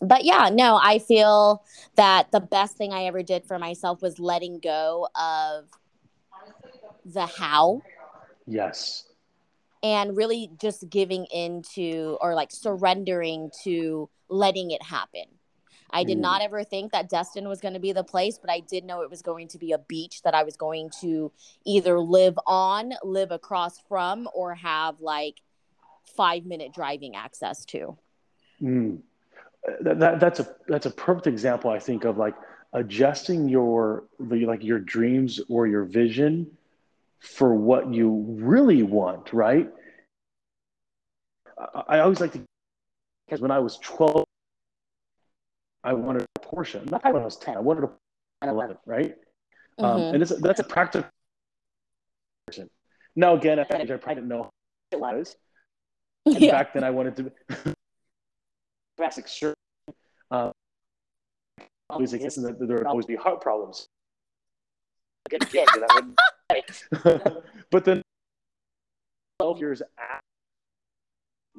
but 0.01 0.25
yeah, 0.25 0.49
no, 0.51 0.77
I 0.81 0.99
feel 0.99 1.63
that 1.95 2.31
the 2.31 2.41
best 2.41 2.77
thing 2.77 2.93
I 2.93 3.05
ever 3.05 3.23
did 3.23 3.45
for 3.45 3.57
myself 3.57 4.01
was 4.01 4.19
letting 4.19 4.59
go 4.59 5.07
of 5.15 5.65
the 7.05 7.25
how. 7.25 7.81
Yes. 8.45 9.05
And 9.83 10.17
really 10.17 10.51
just 10.59 10.89
giving 10.89 11.25
into 11.25 12.17
or 12.21 12.35
like 12.35 12.51
surrendering 12.51 13.51
to 13.63 14.09
letting 14.29 14.71
it 14.71 14.83
happen. 14.83 15.25
I 15.91 16.03
did 16.03 16.17
mm. 16.17 16.21
not 16.21 16.41
ever 16.41 16.63
think 16.63 16.91
that 16.91 17.09
Destin 17.09 17.47
was 17.47 17.61
going 17.61 17.75
to 17.75 17.79
be 17.79 17.93
the 17.93 18.03
place, 18.03 18.37
but 18.37 18.49
I 18.49 18.59
did 18.59 18.83
know 18.83 19.01
it 19.01 19.09
was 19.09 19.21
going 19.21 19.47
to 19.49 19.57
be 19.57 19.71
a 19.71 19.77
beach 19.77 20.23
that 20.23 20.33
I 20.33 20.43
was 20.43 20.57
going 20.57 20.89
to 21.01 21.31
either 21.65 21.99
live 21.99 22.37
on, 22.45 22.93
live 23.03 23.31
across 23.31 23.79
from, 23.87 24.27
or 24.33 24.55
have 24.55 24.99
like 24.99 25.41
five 26.05 26.45
minute 26.45 26.73
driving 26.73 27.15
access 27.15 27.65
to. 27.65 27.97
Mm. 28.61 28.99
That, 29.81 29.99
that, 29.99 30.19
that's 30.19 30.39
a 30.39 30.47
that's 30.67 30.85
a 30.85 30.91
perfect 30.91 31.27
example, 31.27 31.71
I 31.71 31.79
think, 31.79 32.05
of 32.05 32.17
like 32.17 32.35
adjusting 32.73 33.49
your 33.49 34.03
the, 34.19 34.45
like 34.45 34.63
your 34.63 34.79
dreams 34.79 35.41
or 35.49 35.67
your 35.67 35.85
vision 35.85 36.51
for 37.19 37.55
what 37.55 37.91
you 37.93 38.25
really 38.39 38.83
want, 38.83 39.33
right? 39.33 39.69
I, 41.57 41.83
I 41.87 41.99
always 41.99 42.19
like 42.19 42.33
to 42.33 42.41
because 43.25 43.41
when 43.41 43.51
I 43.51 43.59
was 43.59 43.77
12 43.79 44.25
I 45.85 45.93
wanted 45.93 46.25
a 46.35 46.39
Porsche. 46.39 46.89
Not 46.89 47.03
when 47.05 47.21
I 47.21 47.25
was 47.25 47.37
10. 47.37 47.55
I 47.55 47.59
wanted 47.59 47.83
a 47.83 47.89
911, 48.41 48.77
right? 48.85 49.15
Um, 49.77 49.85
mm-hmm. 49.85 49.85
Um, 49.85 50.13
and 50.15 50.23
it's, 50.23 50.35
that's 50.41 50.59
a 50.59 50.63
practical 50.63 51.07
person. 52.47 52.69
Now, 53.15 53.35
again, 53.35 53.59
at 53.59 53.69
that 53.69 53.81
age, 53.81 53.91
I 53.91 53.97
probably 53.97 54.15
didn't 54.15 54.29
know 54.29 54.49
it 54.91 54.99
was. 54.99 55.37
And 56.25 56.39
yeah. 56.39 56.51
back 56.51 56.73
then, 56.73 56.83
I 56.83 56.89
wanted 56.89 57.15
to 57.17 57.75
classic 58.97 59.27
shirt. 59.27 59.55
Uh, 60.31 60.51
always 61.89 62.13
and 62.13 62.45
there 62.45 62.77
would 62.77 62.85
always 62.85 63.05
be 63.05 63.15
heart 63.15 63.41
problems. 63.41 63.87
but 67.71 67.85
then 67.85 68.01
12 69.39 69.59
years 69.59 69.81
after, 69.99 70.21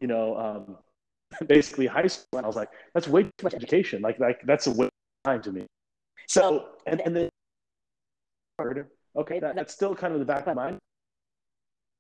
you 0.01 0.09
know, 0.09 0.37
um, 0.37 0.77
basically 1.47 1.87
high 1.87 2.07
school. 2.07 2.39
And 2.39 2.45
I 2.45 2.47
was 2.47 2.57
like, 2.57 2.71
that's 2.95 3.09
way 3.09 3.25
too 3.25 3.31
much 3.43 3.55
education. 3.55 4.03
Like, 4.03 4.19
like 4.19 4.41
that's 4.45 4.67
a 4.67 4.71
waste 4.71 4.93
of 5.25 5.31
time 5.31 5.43
to 5.43 5.53
me. 5.53 5.67
So, 6.29 6.67
and, 6.87 7.01
and 7.01 7.17
then, 7.17 7.29
okay, 9.17 9.41
that, 9.41 9.55
that's 9.55 9.73
still 9.73 9.95
kind 9.95 10.13
of 10.13 10.21
the 10.21 10.27
back 10.27 10.47
of 10.47 10.55
my 10.55 10.55
mind. 10.55 10.79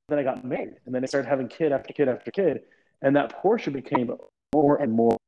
Then 0.08 0.18
I 0.18 0.22
got 0.22 0.44
married, 0.44 0.76
and 0.86 0.94
then 0.94 1.02
I 1.02 1.06
started 1.06 1.28
having 1.28 1.48
kid 1.48 1.72
after 1.72 1.92
kid 1.92 2.08
after 2.08 2.30
kid, 2.30 2.62
and 3.02 3.16
that 3.16 3.30
portion 3.30 3.72
became 3.72 4.10
more 4.54 4.76
and 4.76 4.92
more 4.92 5.18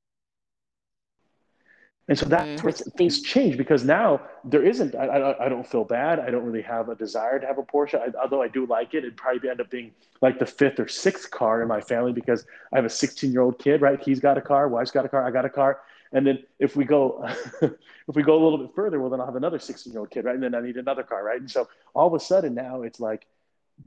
and 2.08 2.18
so 2.18 2.24
that's 2.24 2.62
mm-hmm. 2.62 2.90
things 2.96 3.20
change 3.20 3.58
because 3.58 3.84
now 3.84 4.22
there 4.42 4.64
isn't, 4.64 4.94
I, 4.94 5.04
I, 5.04 5.46
I, 5.46 5.48
don't 5.50 5.66
feel 5.66 5.84
bad. 5.84 6.18
I 6.18 6.30
don't 6.30 6.42
really 6.42 6.62
have 6.62 6.88
a 6.88 6.94
desire 6.94 7.38
to 7.38 7.46
have 7.46 7.58
a 7.58 7.62
Porsche, 7.62 8.00
I, 8.00 8.18
although 8.18 8.40
I 8.40 8.48
do 8.48 8.64
like 8.64 8.94
it. 8.94 8.98
It'd 8.98 9.18
probably 9.18 9.50
end 9.50 9.60
up 9.60 9.68
being 9.68 9.92
like 10.22 10.38
the 10.38 10.46
fifth 10.46 10.80
or 10.80 10.88
sixth 10.88 11.30
car 11.30 11.60
in 11.60 11.68
my 11.68 11.82
family 11.82 12.12
because 12.12 12.46
I 12.72 12.76
have 12.76 12.86
a 12.86 12.90
16 12.90 13.30
year 13.30 13.42
old 13.42 13.58
kid, 13.58 13.82
right? 13.82 14.02
He's 14.02 14.20
got 14.20 14.38
a 14.38 14.40
car, 14.40 14.68
wife's 14.68 14.90
got 14.90 15.04
a 15.04 15.08
car, 15.08 15.26
I 15.26 15.30
got 15.30 15.44
a 15.44 15.50
car. 15.50 15.80
And 16.12 16.26
then 16.26 16.38
if 16.58 16.76
we 16.76 16.86
go, 16.86 17.28
if 17.62 18.14
we 18.14 18.22
go 18.22 18.42
a 18.42 18.42
little 18.42 18.58
bit 18.58 18.74
further, 18.74 18.98
well, 19.00 19.10
then 19.10 19.20
I'll 19.20 19.26
have 19.26 19.36
another 19.36 19.58
16 19.58 19.92
year 19.92 20.00
old 20.00 20.10
kid, 20.10 20.24
right? 20.24 20.34
And 20.34 20.42
then 20.42 20.54
I 20.54 20.62
need 20.62 20.78
another 20.78 21.02
car, 21.02 21.22
right? 21.22 21.38
And 21.40 21.50
so 21.50 21.68
all 21.94 22.06
of 22.06 22.14
a 22.14 22.20
sudden 22.20 22.54
now 22.54 22.82
it's 22.82 23.00
like 23.00 23.26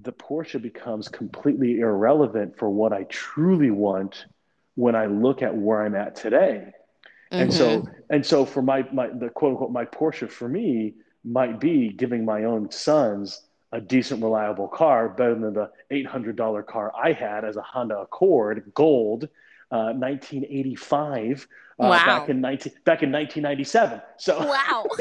the 0.01 0.11
Porsche 0.11 0.61
becomes 0.61 1.07
completely 1.07 1.79
irrelevant 1.79 2.57
for 2.57 2.69
what 2.69 2.93
I 2.93 3.03
truly 3.03 3.71
want 3.71 4.25
when 4.75 4.95
I 4.95 5.05
look 5.05 5.41
at 5.41 5.55
where 5.55 5.83
I'm 5.83 5.95
at 5.95 6.15
today 6.15 6.73
Mm-hmm. 7.31 7.43
And 7.43 7.53
so, 7.53 7.79
mm-hmm. 7.79 7.91
and 8.09 8.25
so 8.25 8.45
for 8.45 8.61
my, 8.61 8.85
my, 8.91 9.07
the 9.07 9.29
quote 9.29 9.51
unquote, 9.51 9.71
my 9.71 9.85
Porsche 9.85 10.29
for 10.29 10.49
me 10.49 10.93
might 11.23 11.59
be 11.59 11.89
giving 11.89 12.25
my 12.25 12.43
own 12.43 12.69
sons 12.71 13.43
a 13.71 13.79
decent, 13.79 14.21
reliable 14.21 14.67
car 14.67 15.07
better 15.07 15.35
than 15.35 15.53
the 15.53 15.71
$800 15.91 16.65
car 16.65 16.91
I 16.93 17.13
had 17.13 17.45
as 17.45 17.55
a 17.55 17.61
Honda 17.61 17.99
Accord 17.99 18.69
Gold, 18.73 19.29
uh, 19.71 19.93
1985, 19.93 21.47
uh, 21.79 21.87
wow. 21.87 22.05
back 22.05 22.27
in 22.27 22.41
19, 22.41 22.73
back 22.83 23.03
in 23.03 23.11
1997. 23.13 24.01
So, 24.17 24.39
wow. 24.39 24.85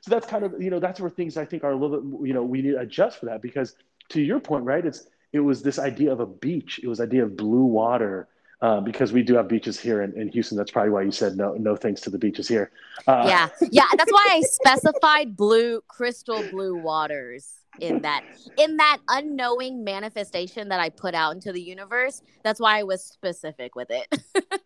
so 0.00 0.10
that's 0.10 0.26
kind 0.26 0.44
of, 0.44 0.60
you 0.60 0.70
know, 0.70 0.80
that's 0.80 1.00
where 1.00 1.10
things 1.10 1.36
I 1.36 1.44
think 1.44 1.64
are 1.64 1.72
a 1.72 1.76
little 1.76 2.00
bit, 2.00 2.28
you 2.28 2.34
know, 2.34 2.42
we 2.42 2.62
need 2.62 2.72
to 2.72 2.80
adjust 2.80 3.18
for 3.18 3.26
that 3.26 3.42
because 3.42 3.76
to 4.10 4.20
your 4.20 4.40
point, 4.40 4.64
right. 4.64 4.84
It's, 4.84 5.06
it 5.32 5.40
was 5.40 5.62
this 5.62 5.78
idea 5.78 6.12
of 6.12 6.20
a 6.20 6.26
beach. 6.26 6.80
It 6.82 6.88
was 6.88 7.00
idea 7.00 7.24
of 7.24 7.36
blue 7.36 7.64
water 7.64 8.28
uh, 8.62 8.80
because 8.80 9.12
we 9.12 9.24
do 9.24 9.34
have 9.34 9.48
beaches 9.48 9.78
here 9.78 10.02
in, 10.02 10.16
in, 10.18 10.28
Houston. 10.28 10.56
That's 10.56 10.70
probably 10.70 10.90
why 10.90 11.02
you 11.02 11.10
said 11.10 11.36
no, 11.36 11.52
no 11.54 11.74
thanks 11.74 12.00
to 12.02 12.10
the 12.10 12.18
beaches 12.18 12.46
here. 12.46 12.70
Uh, 13.08 13.24
yeah, 13.26 13.48
yeah, 13.72 13.88
that's 13.96 14.12
why 14.12 14.26
I 14.30 14.40
specified 14.42 15.36
blue, 15.36 15.80
crystal 15.88 16.48
blue 16.50 16.76
waters 16.76 17.54
in 17.80 18.02
that 18.02 18.22
in 18.58 18.76
that 18.76 18.98
unknowing 19.08 19.82
manifestation 19.82 20.68
that 20.68 20.78
I 20.78 20.90
put 20.90 21.14
out 21.14 21.34
into 21.34 21.52
the 21.52 21.60
universe. 21.60 22.22
That's 22.44 22.60
why 22.60 22.78
I 22.78 22.84
was 22.84 23.02
specific 23.02 23.74
with 23.74 23.90
it. 23.90 24.06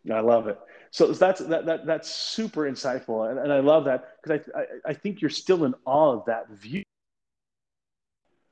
I 0.13 0.21
love 0.21 0.47
it. 0.47 0.59
So 0.91 1.13
that's 1.13 1.41
that, 1.47 1.65
that 1.65 1.87
that's 1.87 2.11
super 2.11 2.71
insightful, 2.71 3.31
and, 3.31 3.39
and 3.39 3.51
I 3.51 3.61
love 3.61 3.87
that 3.87 4.09
because 4.23 4.47
I, 4.55 4.61
I 4.61 4.65
I 4.91 4.93
think 4.93 5.23
you're 5.23 5.31
still 5.31 5.65
in 5.65 5.75
awe 5.87 6.19
of 6.19 6.27
that 6.27 6.51
view 6.51 6.83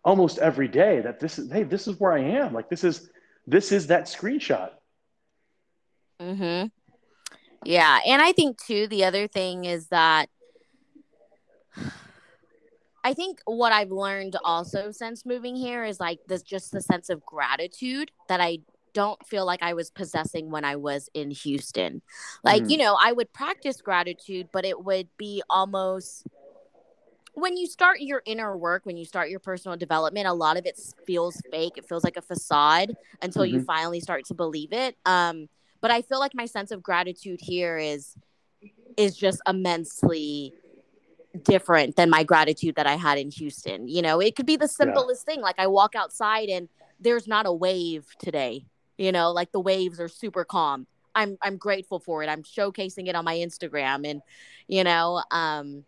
almost 0.05 0.39
every 0.39 0.69
day. 0.69 1.01
That 1.01 1.21
this 1.21 1.39
is 1.39 1.53
hey, 1.53 1.65
this 1.65 1.87
is 1.87 2.01
where 2.01 2.13
I 2.13 2.21
am. 2.21 2.55
Like 2.55 2.71
this 2.71 2.83
is 2.83 3.11
this 3.47 3.73
is 3.73 3.89
that 3.89 4.05
screenshot 4.05 4.71
Mhm. 6.21 6.71
Yeah, 7.65 7.99
and 8.07 8.21
I 8.21 8.33
think 8.33 8.63
too 8.63 8.87
the 8.87 9.05
other 9.05 9.27
thing 9.27 9.65
is 9.65 9.89
that 9.89 10.29
I 13.05 13.13
think 13.13 13.41
what 13.45 13.73
I've 13.73 13.91
learned 13.91 14.37
also 14.45 14.91
since 14.91 15.27
moving 15.27 15.57
here 15.57 15.85
is 15.85 16.01
like 16.01 16.21
this 16.27 16.43
just 16.43 16.73
the 16.73 16.81
sense 16.81 17.11
of 17.11 17.25
gratitude 17.27 18.11
that 18.29 18.41
I 18.41 18.59
don't 18.95 19.25
feel 19.27 19.45
like 19.45 19.63
I 19.63 19.75
was 19.75 19.91
possessing 19.91 20.51
when 20.51 20.65
I 20.65 20.77
was 20.77 21.11
in 21.13 21.31
Houston. 21.31 22.01
Like, 22.43 22.63
mm. 22.63 22.71
you 22.71 22.77
know, 22.79 22.97
I 22.99 23.13
would 23.13 23.33
practice 23.33 23.83
gratitude, 23.83 24.49
but 24.53 24.65
it 24.65 24.83
would 24.83 25.09
be 25.19 25.43
almost 25.51 26.27
when 27.35 27.57
you 27.57 27.67
start 27.67 28.01
your 28.01 28.23
inner 28.25 28.57
work, 28.57 28.87
when 28.87 28.97
you 28.97 29.05
start 29.05 29.29
your 29.29 29.41
personal 29.41 29.77
development, 29.77 30.27
a 30.27 30.33
lot 30.33 30.57
of 30.57 30.67
it 30.67 30.81
feels 31.05 31.37
fake. 31.51 31.73
It 31.77 31.85
feels 31.85 32.05
like 32.05 32.17
a 32.17 32.23
facade 32.23 32.95
until 33.21 33.43
mm-hmm. 33.43 33.57
you 33.57 33.65
finally 33.65 34.01
start 34.01 34.25
to 34.27 34.35
believe 34.35 34.73
it. 34.73 34.97
Um, 35.05 35.49
but 35.85 35.91
i 35.91 36.01
feel 36.01 36.19
like 36.19 36.35
my 36.35 36.47
sense 36.47 36.71
of 36.71 36.83
gratitude 36.83 37.41
here 37.43 37.77
is 37.77 38.17
is 38.97 39.15
just 39.15 39.43
immensely 39.47 40.55
different 41.43 41.97
than 41.97 42.09
my 42.09 42.25
gratitude 42.25 42.75
that 42.77 42.87
i 42.87 42.95
had 42.95 43.19
in 43.19 43.31
houston. 43.31 43.87
You 43.89 44.01
know 44.01 44.21
it 44.21 44.35
could 44.37 44.47
be 44.47 44.57
the 44.57 44.69
simplest 44.69 45.25
yeah. 45.27 45.35
thing 45.35 45.43
like 45.43 45.59
i 45.59 45.67
walk 45.67 45.95
outside 45.95 46.49
and 46.49 46.71
there's 47.01 47.27
not 47.29 47.45
a 47.45 47.53
wave 47.53 48.07
today 48.19 48.65
you 48.97 49.13
know 49.13 49.33
like 49.33 49.53
the 49.53 49.61
waves 49.61 50.01
are 50.01 50.09
super 50.09 50.45
calm. 50.45 50.87
I'm 51.15 51.37
i'm 51.43 51.59
grateful 51.59 52.01
for 52.01 52.23
it. 52.23 52.29
I'm 52.29 52.45
showcasing 52.45 53.09
it 53.09 53.15
on 53.15 53.25
my 53.27 53.37
instagram 53.37 54.09
and 54.09 54.23
you 54.69 54.85
know 54.85 55.23
um 55.31 55.85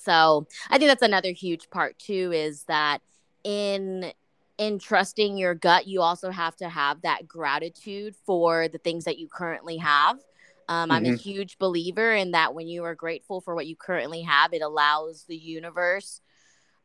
So 0.00 0.46
I 0.70 0.78
think 0.78 0.88
that's 0.88 1.02
another 1.02 1.32
huge 1.32 1.68
part 1.70 1.98
too, 1.98 2.32
is 2.32 2.64
that 2.64 3.02
in 3.44 4.12
in 4.60 4.78
trusting 4.78 5.38
your 5.38 5.54
gut, 5.54 5.86
you 5.86 6.02
also 6.02 6.30
have 6.30 6.54
to 6.56 6.68
have 6.68 7.00
that 7.00 7.26
gratitude 7.26 8.14
for 8.26 8.68
the 8.68 8.76
things 8.76 9.04
that 9.04 9.18
you 9.18 9.26
currently 9.26 9.78
have. 9.78 10.18
Um, 10.68 10.90
mm-hmm. 10.90 10.92
I'm 10.92 11.04
a 11.06 11.08
mm-hmm. 11.08 11.16
huge 11.16 11.58
believer 11.58 12.12
in 12.12 12.32
that 12.32 12.54
when 12.54 12.68
you 12.68 12.84
are 12.84 12.94
grateful 12.94 13.40
for 13.40 13.54
what 13.54 13.66
you 13.66 13.74
currently 13.74 14.20
have, 14.20 14.52
it 14.52 14.60
allows 14.60 15.24
the 15.24 15.36
universe 15.36 16.20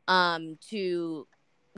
um, 0.08 0.58
to 0.70 1.28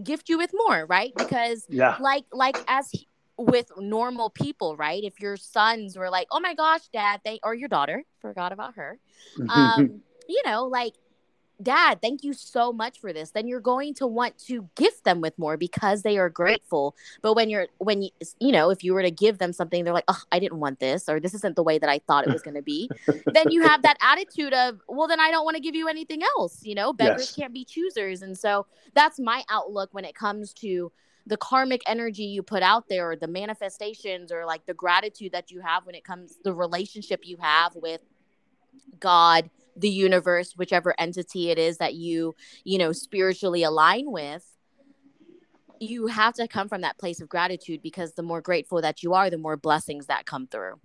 gift 0.04 0.30
you 0.30 0.38
with 0.38 0.52
more, 0.54 0.86
right? 0.86 1.12
Because 1.18 1.66
yeah. 1.68 1.98
like 2.00 2.26
like 2.32 2.58
as 2.68 2.92
with 3.36 3.72
normal 3.76 4.30
people, 4.30 4.78
right? 4.78 5.04
If 5.04 5.20
your 5.20 5.36
sons 5.36 5.98
were 5.98 6.12
like, 6.12 6.28
"Oh 6.32 6.40
my 6.40 6.54
gosh, 6.54 6.88
dad," 6.94 7.22
they 7.26 7.40
or 7.42 7.56
your 7.56 7.70
daughter, 7.70 8.04
forgot 8.22 8.52
about 8.52 8.76
her. 8.76 9.00
Um, 9.50 10.02
you 10.30 10.42
know, 10.46 10.66
like 10.66 10.94
dad 11.62 12.00
thank 12.02 12.24
you 12.24 12.34
so 12.34 12.72
much 12.72 13.00
for 13.00 13.12
this. 13.14 13.32
Then 13.32 13.48
you're 13.48 13.60
going 13.60 13.94
to 13.96 14.08
want 14.08 14.38
to 14.46 14.70
gift 14.76 15.04
them 15.04 15.22
with 15.22 15.38
more 15.40 15.58
because 15.58 16.04
they 16.04 16.18
are 16.18 16.30
grateful. 16.30 16.96
But 17.22 17.34
when 17.34 17.50
you're 17.50 17.68
when 17.78 18.04
you 18.04 18.10
you 18.40 18.52
know 18.52 18.70
if 18.70 18.84
you 18.84 18.94
were 18.94 19.02
to 19.02 19.12
give 19.12 19.38
them 19.40 19.54
something 19.54 19.84
they're 19.84 19.94
like 19.94 20.04
oh 20.08 20.22
i 20.32 20.40
didn't 20.40 20.60
want 20.60 20.80
this 20.80 21.10
or 21.10 21.20
this 21.20 21.34
isn't 21.34 21.56
the 21.56 21.64
way 21.64 21.78
that 21.78 21.90
i 21.90 22.00
thought 22.00 22.28
it 22.28 22.32
was 22.32 22.42
going 22.42 22.56
to 22.56 22.62
be 22.62 22.90
then 23.08 23.50
you 23.50 23.64
have 23.64 23.82
that 23.82 23.98
attitude 24.02 24.54
of 24.54 24.80
well 24.88 25.08
then 25.08 25.20
i 25.20 25.32
don't 25.32 25.46
want 25.46 25.56
to 25.56 25.62
give 25.62 25.76
you 25.76 25.88
anything 25.88 26.22
else 26.38 26.64
you 26.68 26.76
know? 26.76 26.94
Beggars 26.94 27.22
yes. 27.22 27.36
can't 27.36 27.54
be 27.54 27.66
choosers. 27.66 28.22
And 28.22 28.38
so 28.38 28.68
that's 28.94 29.20
my 29.20 29.44
outlook 29.50 29.90
when 29.94 30.06
it 30.06 30.16
comes 30.16 30.54
to 30.54 30.92
the 31.26 31.38
karmic 31.38 31.82
energy 31.88 32.24
you 32.24 32.42
put 32.42 32.64
out 32.64 32.88
there 32.88 33.12
or 33.12 33.16
the 33.16 33.28
manifestations 33.28 34.32
or 34.32 34.46
like 34.46 34.66
the 34.66 34.74
gratitude 34.74 35.34
that 35.34 35.52
you 35.52 35.60
have 35.60 35.86
when 35.86 35.94
it 35.94 36.06
comes 36.06 36.38
the 36.46 36.54
relationship 36.54 37.22
you 37.26 37.36
have 37.38 37.76
with 37.76 38.00
god 39.02 39.50
the 39.78 39.90
universe 39.90 40.54
whichever 40.58 40.94
entity 41.00 41.50
it 41.50 41.60
is 41.60 41.78
that 41.78 41.94
you 41.94 42.36
you 42.64 42.78
know 42.78 42.92
spiritually 42.92 43.64
align 43.64 44.12
with 44.12 44.44
you 45.80 46.08
have 46.08 46.34
to 46.34 46.48
come 46.48 46.68
from 46.68 46.82
that 46.82 46.98
place 46.98 47.22
of 47.22 47.30
gratitude 47.30 47.82
because 47.82 48.14
the 48.14 48.24
more 48.24 48.42
grateful 48.42 48.82
that 48.82 49.04
you 49.04 49.14
are 49.14 49.30
the 49.30 49.38
more 49.38 49.58
blessings 49.58 50.08
that 50.08 50.26
come 50.26 50.48
through. 50.48 50.80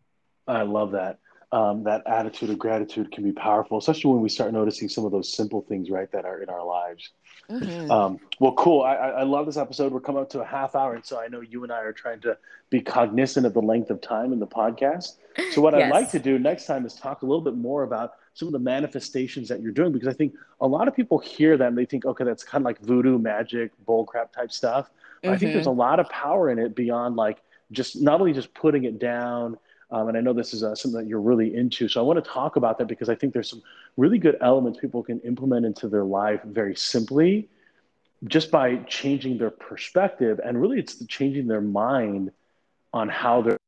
I 0.46 0.62
love 0.62 0.92
that 0.92 1.18
um, 1.52 1.84
that 1.84 2.02
attitude 2.06 2.50
of 2.50 2.58
gratitude 2.58 3.12
can 3.12 3.24
be 3.24 3.32
powerful 3.32 3.78
especially 3.78 4.12
when 4.12 4.20
we 4.20 4.28
start 4.28 4.52
noticing 4.52 4.88
some 4.88 5.04
of 5.04 5.12
those 5.12 5.32
simple 5.32 5.62
things 5.62 5.90
right 5.90 6.10
that 6.12 6.24
are 6.24 6.42
in 6.42 6.48
our 6.48 6.64
lives 6.64 7.10
mm-hmm. 7.50 7.90
um, 7.90 8.18
well 8.40 8.52
cool 8.52 8.82
I, 8.82 8.94
I 8.94 9.22
love 9.22 9.46
this 9.46 9.56
episode 9.56 9.92
we're 9.92 10.00
coming 10.00 10.22
up 10.22 10.30
to 10.30 10.40
a 10.40 10.46
half 10.46 10.74
hour 10.74 10.94
and 10.94 11.04
so 11.04 11.20
i 11.20 11.28
know 11.28 11.40
you 11.40 11.62
and 11.62 11.72
i 11.72 11.80
are 11.80 11.92
trying 11.92 12.20
to 12.20 12.36
be 12.70 12.80
cognizant 12.80 13.46
of 13.46 13.54
the 13.54 13.62
length 13.62 13.90
of 13.90 14.00
time 14.00 14.32
in 14.32 14.38
the 14.38 14.46
podcast 14.46 15.16
so 15.52 15.60
what 15.60 15.74
yes. 15.74 15.84
i'd 15.84 15.90
like 15.90 16.10
to 16.10 16.18
do 16.18 16.38
next 16.38 16.66
time 16.66 16.86
is 16.86 16.94
talk 16.94 17.22
a 17.22 17.26
little 17.26 17.42
bit 17.42 17.56
more 17.56 17.82
about 17.82 18.14
some 18.34 18.48
of 18.48 18.52
the 18.52 18.58
manifestations 18.58 19.48
that 19.48 19.60
you're 19.60 19.72
doing 19.72 19.92
because 19.92 20.08
I 20.08 20.12
think 20.12 20.34
a 20.60 20.66
lot 20.66 20.88
of 20.88 20.96
people 20.96 21.18
hear 21.18 21.56
them, 21.56 21.74
they 21.74 21.84
think, 21.84 22.04
okay, 22.04 22.24
that's 22.24 22.42
kind 22.42 22.62
of 22.62 22.64
like 22.64 22.80
voodoo, 22.80 23.18
magic, 23.18 23.72
bullcrap 23.86 24.32
type 24.32 24.52
stuff. 24.52 24.90
Mm-hmm. 25.22 25.34
I 25.34 25.38
think 25.38 25.52
there's 25.52 25.66
a 25.66 25.70
mm-hmm. 25.70 25.78
lot 25.78 26.00
of 26.00 26.08
power 26.08 26.50
in 26.50 26.58
it 26.58 26.74
beyond 26.74 27.16
like 27.16 27.42
just 27.72 28.00
not 28.00 28.20
only 28.20 28.32
just 28.32 28.54
putting 28.54 28.84
it 28.84 28.98
down. 28.98 29.58
Um, 29.92 30.08
and 30.08 30.16
I 30.16 30.20
know 30.22 30.32
this 30.32 30.54
is 30.54 30.64
uh, 30.64 30.74
something 30.74 31.00
that 31.02 31.06
you're 31.06 31.20
really 31.20 31.54
into. 31.54 31.86
So 31.86 32.00
I 32.00 32.02
want 32.02 32.22
to 32.22 32.28
talk 32.28 32.56
about 32.56 32.78
that 32.78 32.86
because 32.86 33.10
I 33.10 33.14
think 33.14 33.34
there's 33.34 33.50
some 33.50 33.62
really 33.98 34.18
good 34.18 34.38
elements 34.40 34.80
people 34.80 35.02
can 35.02 35.20
implement 35.20 35.66
into 35.66 35.86
their 35.86 36.04
life 36.04 36.40
very 36.44 36.74
simply 36.74 37.48
just 38.24 38.50
by 38.50 38.76
changing 38.88 39.36
their 39.36 39.50
perspective. 39.50 40.40
And 40.42 40.60
really, 40.60 40.78
it's 40.78 41.04
changing 41.06 41.46
their 41.46 41.60
mind 41.60 42.32
on 42.94 43.10
how 43.10 43.42
they're 43.42 43.58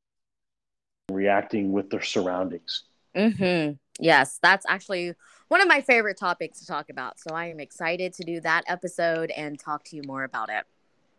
reacting 1.10 1.72
with 1.72 1.90
their 1.90 2.02
surroundings. 2.02 2.84
Mm-hmm. 3.14 3.74
Yes, 4.00 4.38
that's 4.42 4.64
actually 4.66 5.14
one 5.48 5.60
of 5.60 5.68
my 5.68 5.82
favorite 5.82 6.18
topics 6.18 6.60
to 6.60 6.66
talk 6.66 6.88
about. 6.88 7.20
So 7.20 7.34
I 7.34 7.46
am 7.46 7.60
excited 7.60 8.14
to 8.14 8.24
do 8.24 8.40
that 8.40 8.64
episode 8.66 9.30
and 9.30 9.58
talk 9.58 9.84
to 9.84 9.96
you 9.96 10.02
more 10.06 10.24
about 10.24 10.48
it. 10.48 10.64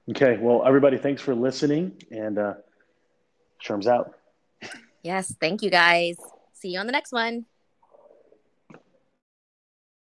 Okay. 0.10 0.38
Well, 0.40 0.64
everybody, 0.66 0.98
thanks 0.98 1.22
for 1.22 1.36
listening. 1.36 1.94
And 2.12 2.38
uh, 2.40 2.54
Sherm's 3.60 3.88
out. 3.88 4.18
Yes. 5.06 5.36
Thank 5.40 5.62
you, 5.62 5.70
guys. 5.70 6.18
See 6.54 6.70
you 6.70 6.80
on 6.80 6.88
the 6.88 6.92
next 6.92 7.12
one. 7.12 7.46